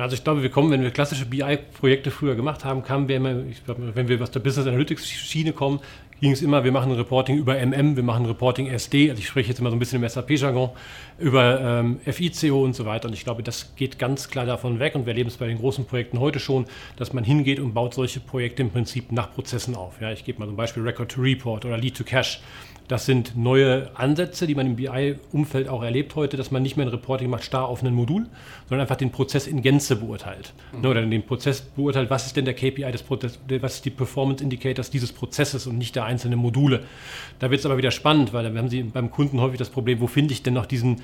Also 0.03 0.15
ich 0.15 0.23
glaube, 0.23 0.43
wir 0.43 0.51
kommen, 0.51 0.69
wenn 0.69 0.83
wir 0.83 0.91
klassische 0.91 1.25
BI-Projekte 1.25 2.11
früher 2.11 2.35
gemacht 2.35 2.63
haben, 2.63 2.83
kamen 2.83 3.07
wir 3.07 3.15
immer, 3.15 3.33
glaube, 3.65 3.95
wenn 3.95 4.07
wir 4.07 4.21
aus 4.21 4.29
der 4.29 4.41
Business 4.41 4.67
Analytics-Schiene 4.67 5.53
kommen, 5.53 5.79
ging 6.21 6.31
es 6.31 6.41
immer, 6.41 6.63
wir 6.63 6.71
machen 6.71 6.91
Reporting 6.91 7.37
über 7.37 7.59
MM, 7.63 7.95
wir 7.95 8.03
machen 8.03 8.25
Reporting 8.25 8.67
SD, 8.67 9.09
also 9.09 9.19
ich 9.19 9.27
spreche 9.27 9.49
jetzt 9.49 9.59
immer 9.59 9.69
so 9.69 9.75
ein 9.75 9.79
bisschen 9.79 10.01
im 10.01 10.09
SAP-Jargon, 10.09 10.71
über 11.19 11.61
ähm, 11.61 11.99
FICO 12.05 12.63
und 12.63 12.75
so 12.75 12.85
weiter. 12.85 13.07
Und 13.07 13.13
ich 13.13 13.23
glaube, 13.23 13.43
das 13.43 13.75
geht 13.75 13.99
ganz 13.99 14.29
klar 14.29 14.45
davon 14.45 14.79
weg 14.79 14.95
und 14.95 15.05
wir 15.05 15.11
erleben 15.11 15.29
es 15.29 15.37
bei 15.37 15.47
den 15.47 15.57
großen 15.57 15.85
Projekten 15.85 16.19
heute 16.19 16.39
schon, 16.39 16.65
dass 16.95 17.13
man 17.13 17.23
hingeht 17.23 17.59
und 17.59 17.73
baut 17.73 17.93
solche 17.93 18.19
Projekte 18.19 18.61
im 18.61 18.71
Prinzip 18.71 19.11
nach 19.11 19.33
Prozessen 19.33 19.75
auf. 19.75 20.01
Ja, 20.01 20.11
ich 20.11 20.25
gebe 20.25 20.39
mal 20.39 20.45
zum 20.47 20.55
Beispiel 20.55 20.83
Record 20.83 21.11
to 21.11 21.21
Report 21.21 21.65
oder 21.65 21.77
Lead 21.77 21.95
to 21.95 22.03
Cache. 22.03 22.39
Das 22.87 23.05
sind 23.05 23.35
neue 23.35 23.91
Ansätze, 23.95 24.47
die 24.47 24.55
man 24.55 24.65
im 24.65 24.75
BI-Umfeld 24.77 25.67
auch 25.67 25.83
erlebt 25.83 26.15
heute, 26.15 26.37
dass 26.37 26.51
man 26.51 26.63
nicht 26.63 26.77
mehr 26.77 26.85
ein 26.85 26.89
Reporting 26.89 27.29
macht 27.29 27.43
starr 27.43 27.67
auf 27.67 27.83
ein 27.83 27.93
Modul, 27.93 28.27
sondern 28.69 28.81
einfach 28.81 28.95
den 28.95 29.11
Prozess 29.11 29.45
in 29.45 29.61
Gänze 29.61 29.97
beurteilt. 29.97 30.53
Mhm. 30.71 30.85
Oder 30.85 31.05
den 31.05 31.23
Prozess 31.23 31.61
beurteilt, 31.61 32.09
was 32.09 32.27
ist 32.27 32.37
denn 32.37 32.45
der 32.45 32.53
KPI 32.53 32.89
des 32.91 33.03
Prozesses, 33.03 33.39
was 33.59 33.75
ist 33.75 33.85
die 33.85 33.89
Performance 33.89 34.41
Indicators 34.41 34.89
dieses 34.89 35.11
Prozesses 35.11 35.67
und 35.67 35.77
nicht 35.77 35.97
der 35.97 36.05
einzelnen 36.05 36.39
Module. 36.39 36.83
Da 37.39 37.51
wird 37.51 37.59
es 37.59 37.65
aber 37.65 37.77
wieder 37.77 37.91
spannend, 37.91 38.31
weil 38.31 38.51
wir 38.53 38.57
haben 38.57 38.69
Sie 38.69 38.83
beim 38.83 39.11
Kunden 39.11 39.41
häufig 39.41 39.59
das 39.59 39.69
Problem, 39.69 39.99
wo 39.99 40.07
finde 40.07 40.33
ich 40.33 40.43
denn 40.43 40.53
noch 40.53 40.65
diesen 40.65 41.01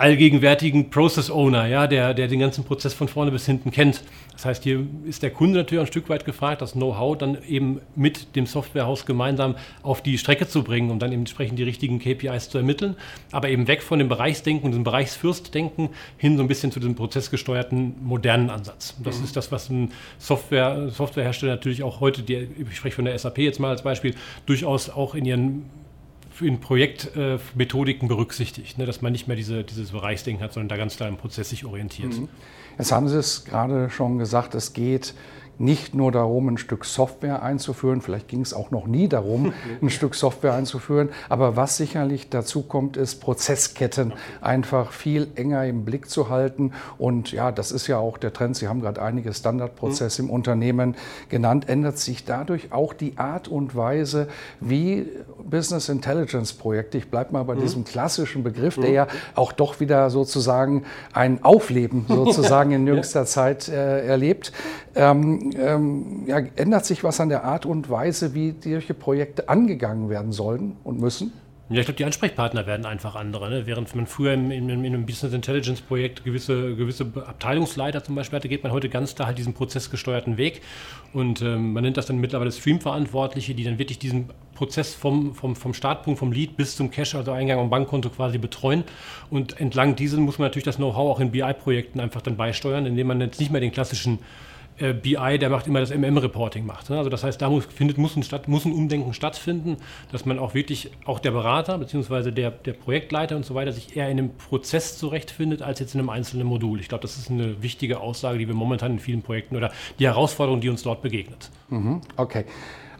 allgegenwärtigen 0.00 0.88
Process 0.88 1.30
Owner, 1.30 1.66
ja, 1.66 1.86
der, 1.86 2.14
der 2.14 2.26
den 2.26 2.40
ganzen 2.40 2.64
Prozess 2.64 2.94
von 2.94 3.06
vorne 3.06 3.30
bis 3.30 3.44
hinten 3.44 3.70
kennt. 3.70 4.02
Das 4.32 4.46
heißt, 4.46 4.64
hier 4.64 4.86
ist 5.04 5.22
der 5.22 5.30
Kunde 5.30 5.58
natürlich 5.58 5.82
ein 5.82 5.86
Stück 5.86 6.08
weit 6.08 6.24
gefragt, 6.24 6.62
das 6.62 6.72
Know-how 6.72 7.18
dann 7.18 7.36
eben 7.46 7.82
mit 7.94 8.34
dem 8.34 8.46
Softwarehaus 8.46 9.04
gemeinsam 9.04 9.56
auf 9.82 10.02
die 10.02 10.16
Strecke 10.16 10.48
zu 10.48 10.64
bringen, 10.64 10.90
um 10.90 10.98
dann 10.98 11.12
entsprechend 11.12 11.58
die 11.58 11.64
richtigen 11.64 11.98
KPIs 11.98 12.48
zu 12.48 12.56
ermitteln, 12.56 12.96
aber 13.30 13.50
eben 13.50 13.68
weg 13.68 13.82
von 13.82 13.98
dem 13.98 14.08
Bereichsdenken, 14.08 14.70
diesem 14.70 14.84
Bereichsfürstdenken 14.84 15.90
hin 16.16 16.38
so 16.38 16.42
ein 16.42 16.48
bisschen 16.48 16.72
zu 16.72 16.80
diesem 16.80 16.94
prozessgesteuerten 16.94 17.96
modernen 18.02 18.48
Ansatz. 18.48 18.96
Das 19.04 19.18
mhm. 19.18 19.24
ist 19.24 19.36
das, 19.36 19.52
was 19.52 19.68
ein 19.68 19.92
Software, 20.18 20.88
Softwarehersteller 20.88 21.52
natürlich 21.52 21.82
auch 21.82 22.00
heute, 22.00 22.22
die, 22.22 22.48
ich 22.70 22.76
spreche 22.76 22.96
von 22.96 23.04
der 23.04 23.18
SAP 23.18 23.36
jetzt 23.38 23.60
mal 23.60 23.68
als 23.68 23.82
Beispiel, 23.82 24.14
durchaus 24.46 24.88
auch 24.88 25.14
in 25.14 25.26
ihren 25.26 25.64
in 26.42 26.60
Projektmethodiken 26.60 28.08
berücksichtigt, 28.08 28.78
ne, 28.78 28.86
dass 28.86 29.02
man 29.02 29.12
nicht 29.12 29.28
mehr 29.28 29.36
diese, 29.36 29.64
dieses 29.64 29.90
Bereichsdenken 29.90 30.42
hat, 30.42 30.52
sondern 30.52 30.68
da 30.68 30.76
ganz 30.76 30.96
klar 30.96 31.08
im 31.08 31.16
Prozess 31.16 31.50
sich 31.50 31.64
orientiert. 31.64 32.12
Mhm. 32.12 32.28
Jetzt 32.78 32.92
haben 32.92 33.08
Sie 33.08 33.18
es 33.18 33.44
gerade 33.44 33.90
schon 33.90 34.18
gesagt, 34.18 34.54
es 34.54 34.72
geht 34.72 35.14
nicht 35.60 35.94
nur 35.94 36.10
darum, 36.10 36.48
ein 36.48 36.58
Stück 36.58 36.86
Software 36.86 37.42
einzuführen, 37.42 38.00
vielleicht 38.00 38.28
ging 38.28 38.40
es 38.40 38.54
auch 38.54 38.70
noch 38.70 38.86
nie 38.86 39.08
darum, 39.08 39.52
ein 39.82 39.90
Stück 39.90 40.14
Software 40.14 40.54
einzuführen, 40.54 41.10
aber 41.28 41.54
was 41.54 41.76
sicherlich 41.76 42.30
dazu 42.30 42.62
kommt, 42.62 42.96
ist 42.96 43.20
Prozessketten 43.20 44.14
einfach 44.40 44.92
viel 44.92 45.28
enger 45.34 45.66
im 45.66 45.84
Blick 45.84 46.08
zu 46.08 46.30
halten. 46.30 46.72
Und 46.96 47.32
ja, 47.32 47.52
das 47.52 47.72
ist 47.72 47.86
ja 47.86 47.98
auch 47.98 48.16
der 48.16 48.32
Trend, 48.32 48.56
Sie 48.56 48.68
haben 48.68 48.80
gerade 48.80 49.02
einige 49.02 49.34
Standardprozesse 49.34 50.22
im 50.22 50.30
Unternehmen 50.30 50.96
genannt, 51.28 51.68
ändert 51.68 51.98
sich 51.98 52.24
dadurch 52.24 52.72
auch 52.72 52.94
die 52.94 53.18
Art 53.18 53.46
und 53.46 53.76
Weise, 53.76 54.28
wie 54.60 55.06
Business 55.44 55.90
Intelligence 55.90 56.54
Projekte, 56.54 56.96
ich 56.96 57.10
bleibe 57.10 57.34
mal 57.34 57.42
bei 57.44 57.54
mhm. 57.54 57.60
diesem 57.60 57.84
klassischen 57.84 58.42
Begriff, 58.42 58.76
der 58.76 58.90
ja 58.90 59.06
auch 59.34 59.52
doch 59.52 59.78
wieder 59.78 60.08
sozusagen 60.08 60.84
ein 61.12 61.44
Aufleben 61.44 62.06
sozusagen 62.08 62.70
in 62.70 62.86
jüngster 62.86 63.26
Zeit 63.26 63.68
äh, 63.68 64.06
erlebt, 64.06 64.52
ähm, 64.94 65.52
ähm, 65.56 66.24
ja, 66.26 66.38
ändert 66.56 66.84
sich 66.84 67.04
was 67.04 67.20
an 67.20 67.28
der 67.28 67.44
Art 67.44 67.66
und 67.66 67.90
Weise, 67.90 68.34
wie 68.34 68.54
solche 68.60 68.94
Projekte 68.94 69.48
angegangen 69.48 70.08
werden 70.08 70.32
sollen 70.32 70.76
und 70.84 71.00
müssen? 71.00 71.32
Ja, 71.72 71.78
ich 71.78 71.86
glaube, 71.86 71.98
die 71.98 72.04
Ansprechpartner 72.04 72.66
werden 72.66 72.84
einfach 72.84 73.14
andere. 73.14 73.48
Ne? 73.48 73.64
Während 73.64 73.94
man 73.94 74.08
früher 74.08 74.32
in, 74.32 74.50
in, 74.50 74.68
in 74.68 74.84
einem 74.86 75.06
Business 75.06 75.32
Intelligence 75.32 75.80
Projekt 75.80 76.24
gewisse, 76.24 76.74
gewisse 76.74 77.04
Abteilungsleiter 77.04 78.02
zum 78.02 78.16
Beispiel 78.16 78.38
hatte, 78.38 78.48
geht 78.48 78.64
man 78.64 78.72
heute 78.72 78.88
ganz 78.88 79.14
klar 79.14 79.28
halt 79.28 79.38
diesen 79.38 79.54
prozessgesteuerten 79.54 80.36
Weg. 80.36 80.62
Und 81.12 81.42
ähm, 81.42 81.72
man 81.72 81.84
nennt 81.84 81.96
das 81.96 82.06
dann 82.06 82.18
mittlerweile 82.18 82.50
Stream-Verantwortliche, 82.50 83.54
die 83.54 83.62
dann 83.62 83.78
wirklich 83.78 84.00
diesen 84.00 84.30
Prozess 84.56 84.94
vom, 84.94 85.32
vom, 85.36 85.54
vom 85.54 85.72
Startpunkt, 85.72 86.18
vom 86.18 86.32
Lead 86.32 86.56
bis 86.56 86.74
zum 86.74 86.90
Cash, 86.90 87.14
also 87.14 87.30
Eingang 87.30 87.60
am 87.60 87.70
Bankkonto 87.70 88.10
quasi 88.10 88.38
betreuen. 88.38 88.82
Und 89.30 89.60
entlang 89.60 89.94
diesen 89.94 90.24
muss 90.24 90.40
man 90.40 90.46
natürlich 90.46 90.64
das 90.64 90.74
Know-how 90.74 91.16
auch 91.16 91.20
in 91.20 91.30
BI-Projekten 91.30 92.00
einfach 92.00 92.20
dann 92.20 92.36
beisteuern, 92.36 92.84
indem 92.84 93.06
man 93.06 93.20
jetzt 93.20 93.38
nicht 93.38 93.52
mehr 93.52 93.60
den 93.60 93.70
klassischen 93.70 94.18
äh, 94.80 94.92
BI, 94.92 95.38
der 95.38 95.50
macht 95.50 95.66
immer 95.66 95.80
das 95.80 95.90
MM-Reporting 95.90 96.66
macht. 96.66 96.90
Ne? 96.90 96.98
Also 96.98 97.10
das 97.10 97.22
heißt, 97.24 97.40
da 97.40 97.50
muss, 97.50 97.66
findet, 97.66 97.98
muss, 97.98 98.16
ein 98.16 98.22
statt, 98.22 98.48
muss 98.48 98.64
ein 98.64 98.72
Umdenken 98.72 99.14
stattfinden, 99.14 99.76
dass 100.10 100.24
man 100.24 100.38
auch 100.38 100.54
wirklich, 100.54 100.90
auch 101.04 101.18
der 101.18 101.30
Berater 101.30 101.78
bzw. 101.78 102.30
Der, 102.30 102.50
der 102.50 102.72
Projektleiter 102.72 103.36
und 103.36 103.44
so 103.44 103.54
weiter 103.54 103.72
sich 103.72 103.96
eher 103.96 104.08
in 104.08 104.18
einem 104.18 104.36
Prozess 104.36 104.98
zurechtfindet, 104.98 105.62
als 105.62 105.80
jetzt 105.80 105.94
in 105.94 106.00
einem 106.00 106.10
einzelnen 106.10 106.46
Modul. 106.46 106.80
Ich 106.80 106.88
glaube, 106.88 107.02
das 107.02 107.16
ist 107.18 107.30
eine 107.30 107.62
wichtige 107.62 108.00
Aussage, 108.00 108.38
die 108.38 108.48
wir 108.48 108.54
momentan 108.54 108.92
in 108.92 108.98
vielen 108.98 109.22
Projekten 109.22 109.56
oder 109.56 109.70
die 109.98 110.06
Herausforderung, 110.06 110.60
die 110.60 110.68
uns 110.68 110.82
dort 110.82 111.02
begegnet. 111.02 111.50
Mhm. 111.68 112.00
Okay. 112.16 112.44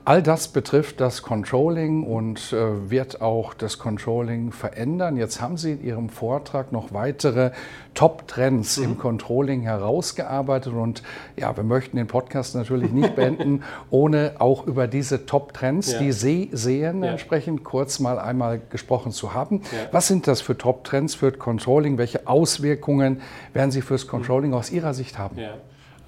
All 0.07 0.23
das 0.23 0.49
betrifft 0.49 1.01
das 1.01 1.23
Controlling 1.23 2.05
und 2.05 2.53
äh, 2.53 2.91
wird 2.91 3.21
auch 3.21 3.53
das 3.53 3.79
Controlling 3.79 4.51
verändern. 4.51 5.19
Jetzt 5.19 5.43
haben 5.43 5.59
Sie 5.59 5.73
in 5.73 5.85
Ihrem 5.85 6.09
Vortrag 6.09 6.73
noch 6.73 6.95
weitere 6.95 7.51
Top-Trends 7.93 8.79
mhm. 8.79 8.85
im 8.85 8.99
Controlling 8.99 9.61
herausgearbeitet 9.61 10.73
und 10.73 11.03
ja, 11.37 11.55
wir 11.55 11.65
möchten 11.65 11.99
den 11.99 12.07
Podcast 12.07 12.55
natürlich 12.55 12.93
nicht 12.93 13.15
beenden, 13.15 13.63
ohne 13.91 14.33
auch 14.39 14.67
über 14.67 14.89
diese 14.89 15.27
Top-Trends, 15.27 15.93
ja. 15.93 15.99
die 15.99 16.13
Sie 16.13 16.49
sehen, 16.53 17.05
ja. 17.05 17.11
entsprechend 17.11 17.63
kurz 17.63 18.01
mal 18.01 18.19
einmal 18.19 18.61
gesprochen 18.71 19.13
zu 19.13 19.35
haben. 19.35 19.61
Ja. 19.65 19.89
Was 19.93 20.09
sind 20.09 20.27
das 20.27 20.41
für 20.41 20.57
Top-Trends 20.57 21.15
für 21.15 21.31
Controlling? 21.31 21.99
Welche 21.99 22.27
Auswirkungen 22.27 23.21
werden 23.53 23.71
Sie 23.71 23.83
fürs 23.83 24.07
Controlling 24.07 24.55
aus 24.55 24.71
Ihrer 24.71 24.95
Sicht 24.95 25.19
haben? 25.19 25.37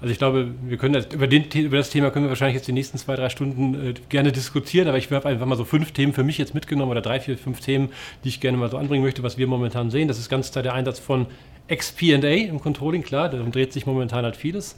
Also 0.03 0.11
ich 0.11 0.17
glaube, 0.17 0.53
wir 0.65 0.75
können 0.75 0.95
das, 0.95 1.05
über, 1.13 1.27
den, 1.27 1.45
über 1.45 1.77
das 1.77 1.89
Thema 1.89 2.11
können 2.11 2.25
wir 2.25 2.29
wahrscheinlich 2.29 2.55
jetzt 2.55 2.67
die 2.67 2.73
nächsten 2.73 2.97
zwei, 2.97 3.15
drei 3.15 3.29
Stunden 3.29 3.91
äh, 3.91 3.93
gerne 4.09 4.33
diskutieren, 4.33 4.89
aber 4.89 4.97
ich 4.97 5.09
habe 5.09 5.29
einfach 5.29 5.45
mal 5.45 5.55
so 5.55 5.63
fünf 5.63 5.93
Themen 5.93 6.11
für 6.11 6.25
mich 6.25 6.37
jetzt 6.37 6.53
mitgenommen 6.53 6.91
oder 6.91 6.99
drei, 6.99 7.21
vier, 7.21 7.37
fünf 7.37 7.61
Themen, 7.61 7.87
die 8.25 8.27
ich 8.27 8.41
gerne 8.41 8.57
mal 8.57 8.69
so 8.69 8.75
anbringen 8.75 9.01
möchte, 9.01 9.23
was 9.23 9.37
wir 9.37 9.47
momentan 9.47 9.91
sehen. 9.91 10.09
Das 10.09 10.19
ist 10.19 10.27
ganz 10.27 10.51
klar 10.51 10.61
der 10.61 10.73
Einsatz 10.73 10.99
von 10.99 11.27
XP&A 11.73 12.15
im 12.15 12.59
Controlling, 12.59 13.01
klar, 13.03 13.29
darum 13.29 13.53
dreht 13.53 13.71
sich 13.71 13.85
momentan 13.85 14.25
halt 14.25 14.35
vieles. 14.35 14.75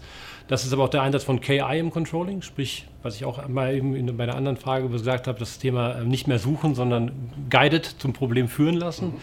Das 0.48 0.64
ist 0.64 0.72
aber 0.74 0.84
auch 0.84 0.90
der 0.90 1.02
Einsatz 1.02 1.24
von 1.24 1.42
KI 1.42 1.80
im 1.80 1.90
Controlling, 1.90 2.44
sprich, 2.44 2.86
was 3.02 3.16
ich 3.16 3.26
auch 3.26 3.48
mal 3.48 3.74
eben 3.74 3.96
in, 3.96 4.16
bei 4.16 4.28
der 4.28 4.36
anderen 4.36 4.58
Frage 4.58 4.90
gesagt 4.90 5.26
habe, 5.26 5.40
das 5.40 5.58
Thema 5.58 5.94
äh, 5.94 6.04
nicht 6.04 6.28
mehr 6.28 6.38
suchen, 6.38 6.76
sondern 6.76 7.12
guided 7.50 7.96
zum 7.98 8.14
Problem 8.14 8.48
führen 8.48 8.76
lassen. 8.76 9.08
Mhm. 9.08 9.22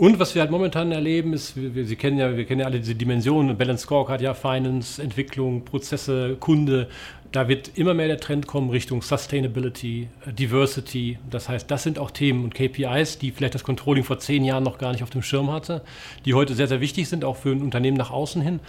Und 0.00 0.18
was 0.18 0.34
wir 0.34 0.40
halt 0.40 0.50
momentan 0.50 0.92
erleben, 0.92 1.34
ist, 1.34 1.52
wir, 1.56 1.84
Sie 1.84 1.94
kennen 1.94 2.16
ja, 2.16 2.34
wir 2.34 2.46
kennen 2.46 2.60
ja 2.60 2.66
alle 2.66 2.78
diese 2.78 2.94
Dimensionen, 2.94 3.58
Balance 3.58 3.82
Scorecard, 3.82 4.22
ja, 4.22 4.32
Finance, 4.32 5.02
Entwicklung, 5.02 5.62
Prozesse, 5.66 6.38
Kunde. 6.40 6.88
Da 7.32 7.48
wird 7.48 7.72
immer 7.76 7.92
mehr 7.92 8.06
der 8.06 8.16
Trend 8.16 8.46
kommen 8.46 8.70
Richtung 8.70 9.02
Sustainability, 9.02 10.08
äh, 10.24 10.32
Diversity. 10.32 11.18
Das 11.28 11.50
heißt, 11.50 11.70
das 11.70 11.82
sind 11.82 11.98
auch 11.98 12.10
Themen 12.12 12.44
und 12.44 12.54
KPIs, 12.54 13.18
die 13.18 13.30
vielleicht 13.30 13.54
das 13.54 13.62
Controlling 13.62 14.02
vor 14.02 14.18
zehn 14.18 14.42
Jahren 14.42 14.64
noch 14.64 14.78
gar 14.78 14.92
nicht 14.92 15.02
auf 15.02 15.10
dem 15.10 15.20
Schirm 15.20 15.52
hatte, 15.52 15.82
die 16.24 16.32
heute 16.32 16.54
sehr, 16.54 16.66
sehr 16.66 16.80
wichtig 16.80 17.06
sind, 17.06 17.22
auch 17.22 17.36
für 17.36 17.50
ein 17.50 17.60
Unternehmen 17.60 17.98
nach 17.98 18.10
außen 18.10 18.40
hin. 18.40 18.60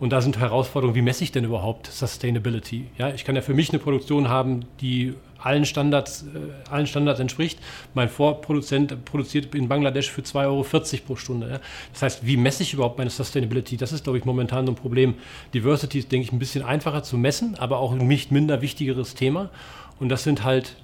Und 0.00 0.14
da 0.14 0.22
sind 0.22 0.38
Herausforderungen, 0.38 0.96
wie 0.96 1.02
messe 1.02 1.22
ich 1.22 1.32
denn 1.32 1.44
überhaupt 1.44 1.86
Sustainability? 1.88 2.86
Ja, 2.96 3.10
ich 3.10 3.26
kann 3.26 3.36
ja 3.36 3.42
für 3.42 3.52
mich 3.52 3.68
eine 3.68 3.78
Produktion 3.78 4.30
haben, 4.30 4.64
die 4.80 5.12
allen 5.38 5.64
Standards, 5.64 6.24
äh, 6.34 6.70
allen 6.70 6.86
Standards 6.86 7.20
entspricht. 7.20 7.58
Mein 7.94 8.08
Vorproduzent 8.08 9.04
produziert 9.04 9.54
in 9.54 9.68
Bangladesch 9.68 10.10
für 10.10 10.22
2,40 10.22 10.46
Euro 10.46 10.64
pro 11.06 11.16
Stunde. 11.16 11.50
Ja. 11.50 11.60
Das 11.92 12.02
heißt, 12.02 12.26
wie 12.26 12.36
messe 12.36 12.62
ich 12.62 12.74
überhaupt 12.74 12.98
meine 12.98 13.10
Sustainability? 13.10 13.76
Das 13.76 13.92
ist, 13.92 14.04
glaube 14.04 14.18
ich, 14.18 14.24
momentan 14.24 14.66
so 14.66 14.72
ein 14.72 14.76
Problem. 14.76 15.14
Diversity 15.54 16.00
ist, 16.00 16.12
denke 16.12 16.26
ich, 16.26 16.32
ein 16.32 16.38
bisschen 16.38 16.64
einfacher 16.64 17.02
zu 17.02 17.16
messen, 17.16 17.56
aber 17.58 17.78
auch 17.78 17.92
ein 17.92 18.06
nicht 18.06 18.32
minder 18.32 18.62
wichtigeres 18.62 19.14
Thema. 19.14 19.50
Und 19.98 20.08
das 20.08 20.24
sind 20.24 20.44
halt 20.44 20.76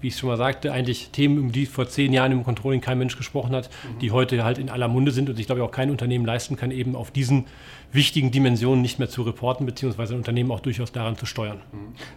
wie 0.00 0.08
ich 0.08 0.16
schon 0.16 0.28
mal 0.28 0.36
sagte, 0.36 0.72
eigentlich 0.72 1.10
Themen, 1.10 1.38
um 1.38 1.52
die 1.52 1.66
vor 1.66 1.86
zehn 1.88 2.12
Jahren 2.12 2.32
im 2.32 2.44
Controlling 2.44 2.80
kein 2.80 2.98
Mensch 2.98 3.16
gesprochen 3.16 3.54
hat, 3.54 3.68
mhm. 3.68 3.98
die 3.98 4.10
heute 4.10 4.42
halt 4.44 4.58
in 4.58 4.70
aller 4.70 4.88
Munde 4.88 5.12
sind 5.12 5.28
und 5.28 5.36
sich, 5.36 5.46
glaube 5.46 5.60
ich, 5.60 5.66
auch 5.66 5.70
kein 5.70 5.90
Unternehmen 5.90 6.24
leisten 6.24 6.56
kann, 6.56 6.70
eben 6.70 6.96
auf 6.96 7.10
diesen 7.10 7.46
wichtigen 7.92 8.30
Dimensionen 8.30 8.82
nicht 8.82 8.98
mehr 8.98 9.08
zu 9.08 9.22
reporten, 9.22 9.66
beziehungsweise 9.66 10.14
Unternehmen 10.14 10.50
auch 10.52 10.60
durchaus 10.60 10.92
daran 10.92 11.16
zu 11.16 11.26
steuern. 11.26 11.60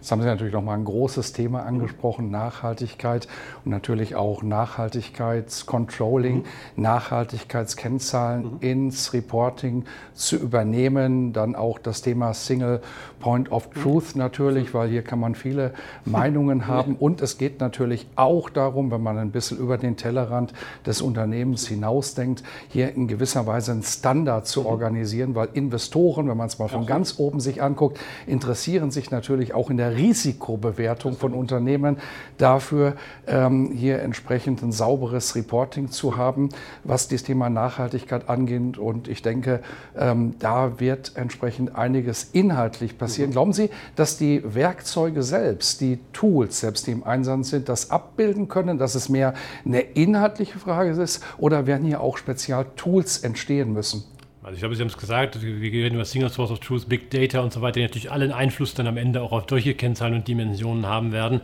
Das 0.00 0.12
haben 0.12 0.20
Sie 0.22 0.26
natürlich 0.26 0.52
nochmal 0.52 0.78
ein 0.78 0.84
großes 0.84 1.32
Thema 1.32 1.64
angesprochen, 1.64 2.30
Nachhaltigkeit 2.30 3.26
und 3.64 3.70
natürlich 3.72 4.14
auch 4.14 4.42
Nachhaltigkeitscontrolling, 4.42 6.36
mhm. 6.36 6.44
Nachhaltigkeitskennzahlen 6.76 8.42
mhm. 8.42 8.58
ins 8.60 9.12
Reporting 9.12 9.84
zu 10.12 10.36
übernehmen. 10.36 11.32
Dann 11.32 11.56
auch 11.56 11.78
das 11.78 12.02
Thema 12.02 12.34
Single 12.34 12.80
Point 13.18 13.50
of 13.50 13.70
Truth 13.70 14.16
natürlich, 14.16 14.74
weil 14.74 14.90
hier 14.90 15.02
kann 15.02 15.18
man 15.18 15.34
viele 15.34 15.72
Meinungen 16.04 16.68
haben. 16.68 16.94
Und 16.96 17.20
es 17.20 17.38
geht 17.38 17.60
natürlich 17.60 18.06
auch 18.16 18.50
darum, 18.50 18.90
wenn 18.90 19.02
man 19.02 19.18
ein 19.18 19.30
bisschen 19.30 19.58
über 19.58 19.78
den 19.78 19.96
Tellerrand 19.96 20.52
des 20.86 21.02
Unternehmens 21.02 21.66
hinausdenkt, 21.66 22.44
hier 22.68 22.94
in 22.94 23.08
gewisser 23.08 23.46
Weise 23.46 23.72
einen 23.72 23.82
Standard 23.82 24.46
zu 24.46 24.60
mhm. 24.60 24.66
organisieren, 24.66 25.34
weil 25.34 25.48
Investoren, 25.64 26.28
wenn 26.28 26.36
man 26.36 26.46
es 26.46 26.58
mal 26.58 26.68
von 26.68 26.86
ganz 26.86 27.18
oben 27.18 27.40
sich 27.40 27.62
anguckt, 27.62 27.98
interessieren 28.26 28.90
sich 28.90 29.10
natürlich 29.10 29.54
auch 29.54 29.70
in 29.70 29.76
der 29.76 29.96
Risikobewertung 29.96 31.16
von 31.16 31.32
Unternehmen 31.32 31.98
dafür, 32.38 32.94
ähm, 33.26 33.70
hier 33.72 34.00
entsprechend 34.00 34.62
ein 34.62 34.72
sauberes 34.72 35.34
Reporting 35.34 35.90
zu 35.90 36.16
haben, 36.16 36.50
was 36.84 37.08
das 37.08 37.22
Thema 37.22 37.50
Nachhaltigkeit 37.50 38.28
angeht. 38.28 38.78
Und 38.78 39.08
ich 39.08 39.22
denke, 39.22 39.60
ähm, 39.96 40.34
da 40.38 40.78
wird 40.80 41.12
entsprechend 41.16 41.76
einiges 41.76 42.24
inhaltlich 42.32 42.98
passieren. 42.98 43.30
Mhm. 43.30 43.32
Glauben 43.32 43.52
Sie, 43.52 43.70
dass 43.96 44.16
die 44.16 44.42
Werkzeuge 44.44 45.22
selbst, 45.22 45.80
die 45.80 45.98
Tools 46.12 46.60
selbst, 46.60 46.86
die 46.86 46.92
im 46.92 47.04
Einsatz 47.04 47.50
sind, 47.50 47.68
das 47.68 47.90
abbilden 47.90 48.48
können, 48.48 48.78
dass 48.78 48.94
es 48.94 49.08
mehr 49.08 49.34
eine 49.64 49.80
inhaltliche 49.80 50.58
Frage 50.58 50.90
ist 50.90 51.22
oder 51.38 51.66
werden 51.66 51.86
hier 51.86 52.00
auch 52.00 52.16
Spezialtools 52.16 53.18
entstehen 53.18 53.72
müssen? 53.72 54.04
Also 54.44 54.56
ich 54.56 54.60
glaube, 54.60 54.76
Sie 54.76 54.82
haben 54.82 54.88
es 54.88 54.98
gesagt, 54.98 55.40
wir 55.40 55.72
reden 55.72 55.94
über 55.94 56.04
Single 56.04 56.28
Source 56.28 56.50
of 56.50 56.60
Truth, 56.60 56.86
Big 56.86 57.10
Data 57.10 57.40
und 57.40 57.50
so 57.50 57.62
weiter, 57.62 57.80
die 57.80 57.82
natürlich 57.82 58.12
allen 58.12 58.30
Einfluss 58.30 58.74
dann 58.74 58.86
am 58.86 58.98
Ende 58.98 59.22
auch 59.22 59.32
auf 59.32 59.46
solche 59.48 59.74
Kennzahlen 59.74 60.12
und 60.12 60.28
Dimensionen 60.28 60.84
haben 60.84 61.12
werden. 61.12 61.40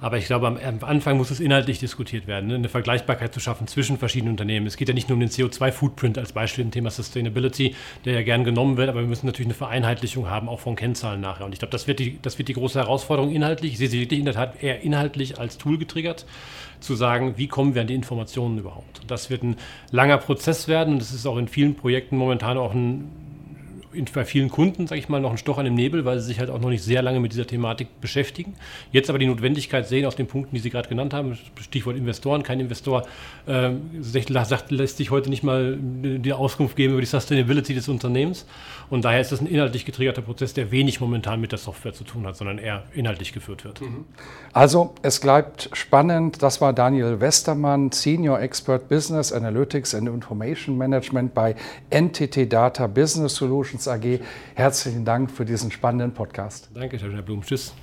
Aber 0.00 0.16
ich 0.16 0.26
glaube, 0.26 0.46
am 0.46 0.78
Anfang 0.82 1.16
muss 1.16 1.30
es 1.32 1.40
inhaltlich 1.40 1.80
diskutiert 1.80 2.28
werden, 2.28 2.48
ne? 2.48 2.54
eine 2.54 2.68
Vergleichbarkeit 2.68 3.34
zu 3.34 3.40
schaffen 3.40 3.66
zwischen 3.66 3.98
verschiedenen 3.98 4.32
Unternehmen. 4.32 4.66
Es 4.66 4.76
geht 4.76 4.88
ja 4.88 4.94
nicht 4.94 5.08
nur 5.08 5.14
um 5.14 5.20
den 5.20 5.28
CO2-Footprint 5.28 6.18
als 6.18 6.32
Beispiel 6.32 6.64
im 6.64 6.70
Thema 6.70 6.90
Sustainability, 6.90 7.74
der 8.04 8.12
ja 8.12 8.22
gern 8.22 8.44
genommen 8.44 8.76
wird, 8.76 8.88
aber 8.88 9.00
wir 9.00 9.08
müssen 9.08 9.26
natürlich 9.26 9.48
eine 9.48 9.54
Vereinheitlichung 9.54 10.30
haben, 10.30 10.48
auch 10.48 10.60
von 10.60 10.76
Kennzahlen 10.76 11.20
nachher. 11.20 11.46
Und 11.46 11.52
ich 11.52 11.58
glaube, 11.58 11.72
das 11.72 11.88
wird, 11.88 11.98
die, 11.98 12.18
das 12.22 12.38
wird 12.38 12.48
die 12.48 12.52
große 12.52 12.78
Herausforderung 12.78 13.32
inhaltlich. 13.32 13.72
Ich 13.72 13.78
sehe 13.78 13.88
sie 13.88 14.00
wirklich 14.00 14.20
in 14.20 14.26
der 14.26 14.34
Tat 14.34 14.62
eher 14.62 14.82
inhaltlich 14.82 15.40
als 15.40 15.58
Tool 15.58 15.78
getriggert, 15.78 16.26
zu 16.78 16.94
sagen, 16.94 17.34
wie 17.36 17.48
kommen 17.48 17.74
wir 17.74 17.82
an 17.82 17.88
die 17.88 17.94
Informationen 17.94 18.58
überhaupt. 18.58 19.00
Das 19.08 19.30
wird 19.30 19.42
ein 19.42 19.56
langer 19.90 20.18
Prozess 20.18 20.68
werden 20.68 20.94
und 20.94 21.02
es 21.02 21.12
ist 21.12 21.26
auch 21.26 21.38
in 21.38 21.48
vielen 21.48 21.74
Projekten 21.74 22.16
momentan 22.16 22.56
auch 22.56 22.72
ein 22.72 23.10
bei 24.12 24.24
vielen 24.24 24.50
Kunden, 24.50 24.86
sage 24.86 24.98
ich 25.00 25.08
mal, 25.08 25.20
noch 25.20 25.30
ein 25.30 25.38
Stoch 25.38 25.58
an 25.58 25.64
dem 25.64 25.74
Nebel, 25.74 26.04
weil 26.04 26.18
sie 26.20 26.26
sich 26.26 26.40
halt 26.40 26.50
auch 26.50 26.60
noch 26.60 26.70
nicht 26.70 26.82
sehr 26.82 27.02
lange 27.02 27.20
mit 27.20 27.32
dieser 27.32 27.46
Thematik 27.46 28.00
beschäftigen. 28.00 28.54
Jetzt 28.92 29.08
aber 29.10 29.18
die 29.18 29.26
Notwendigkeit 29.26 29.86
sehen 29.86 30.06
aus 30.06 30.16
den 30.16 30.26
Punkten, 30.26 30.54
die 30.54 30.60
Sie 30.60 30.70
gerade 30.70 30.88
genannt 30.88 31.14
haben, 31.14 31.36
Stichwort 31.60 31.96
Investoren. 31.96 32.42
Kein 32.42 32.60
Investor 32.60 33.06
äh, 33.46 33.70
sagt, 34.00 34.70
lässt 34.70 34.96
sich 34.96 35.10
heute 35.10 35.30
nicht 35.30 35.42
mal 35.42 35.76
die 35.78 36.32
Auskunft 36.32 36.76
geben 36.76 36.92
über 36.92 37.00
die 37.00 37.06
Sustainability 37.06 37.74
des 37.74 37.88
Unternehmens. 37.88 38.46
Und 38.90 39.04
daher 39.04 39.20
ist 39.20 39.32
das 39.32 39.40
ein 39.40 39.46
inhaltlich 39.46 39.84
getriggerter 39.84 40.22
Prozess, 40.22 40.54
der 40.54 40.70
wenig 40.70 41.00
momentan 41.00 41.40
mit 41.40 41.52
der 41.52 41.58
Software 41.58 41.92
zu 41.92 42.04
tun 42.04 42.26
hat, 42.26 42.36
sondern 42.36 42.58
eher 42.58 42.84
inhaltlich 42.94 43.32
geführt 43.32 43.64
wird. 43.64 43.80
Mhm. 43.80 44.04
Also 44.52 44.94
es 45.02 45.20
bleibt 45.20 45.70
spannend. 45.72 46.42
Das 46.42 46.60
war 46.60 46.72
Daniel 46.72 47.20
Westermann, 47.20 47.92
Senior 47.92 48.40
Expert 48.40 48.88
Business 48.88 49.32
Analytics 49.32 49.94
and 49.94 50.08
Information 50.08 50.78
Management 50.78 51.34
bei 51.34 51.54
NTT 51.90 52.50
Data 52.50 52.86
Business 52.86 53.34
Solutions 53.34 53.87
AG. 53.88 54.20
Herzlichen 54.54 55.04
Dank 55.04 55.30
für 55.30 55.44
diesen 55.44 55.70
spannenden 55.70 56.12
Podcast. 56.12 56.70
Danke, 56.74 56.98
Herr 56.98 57.22
Blum. 57.22 57.42
Tschüss. 57.42 57.74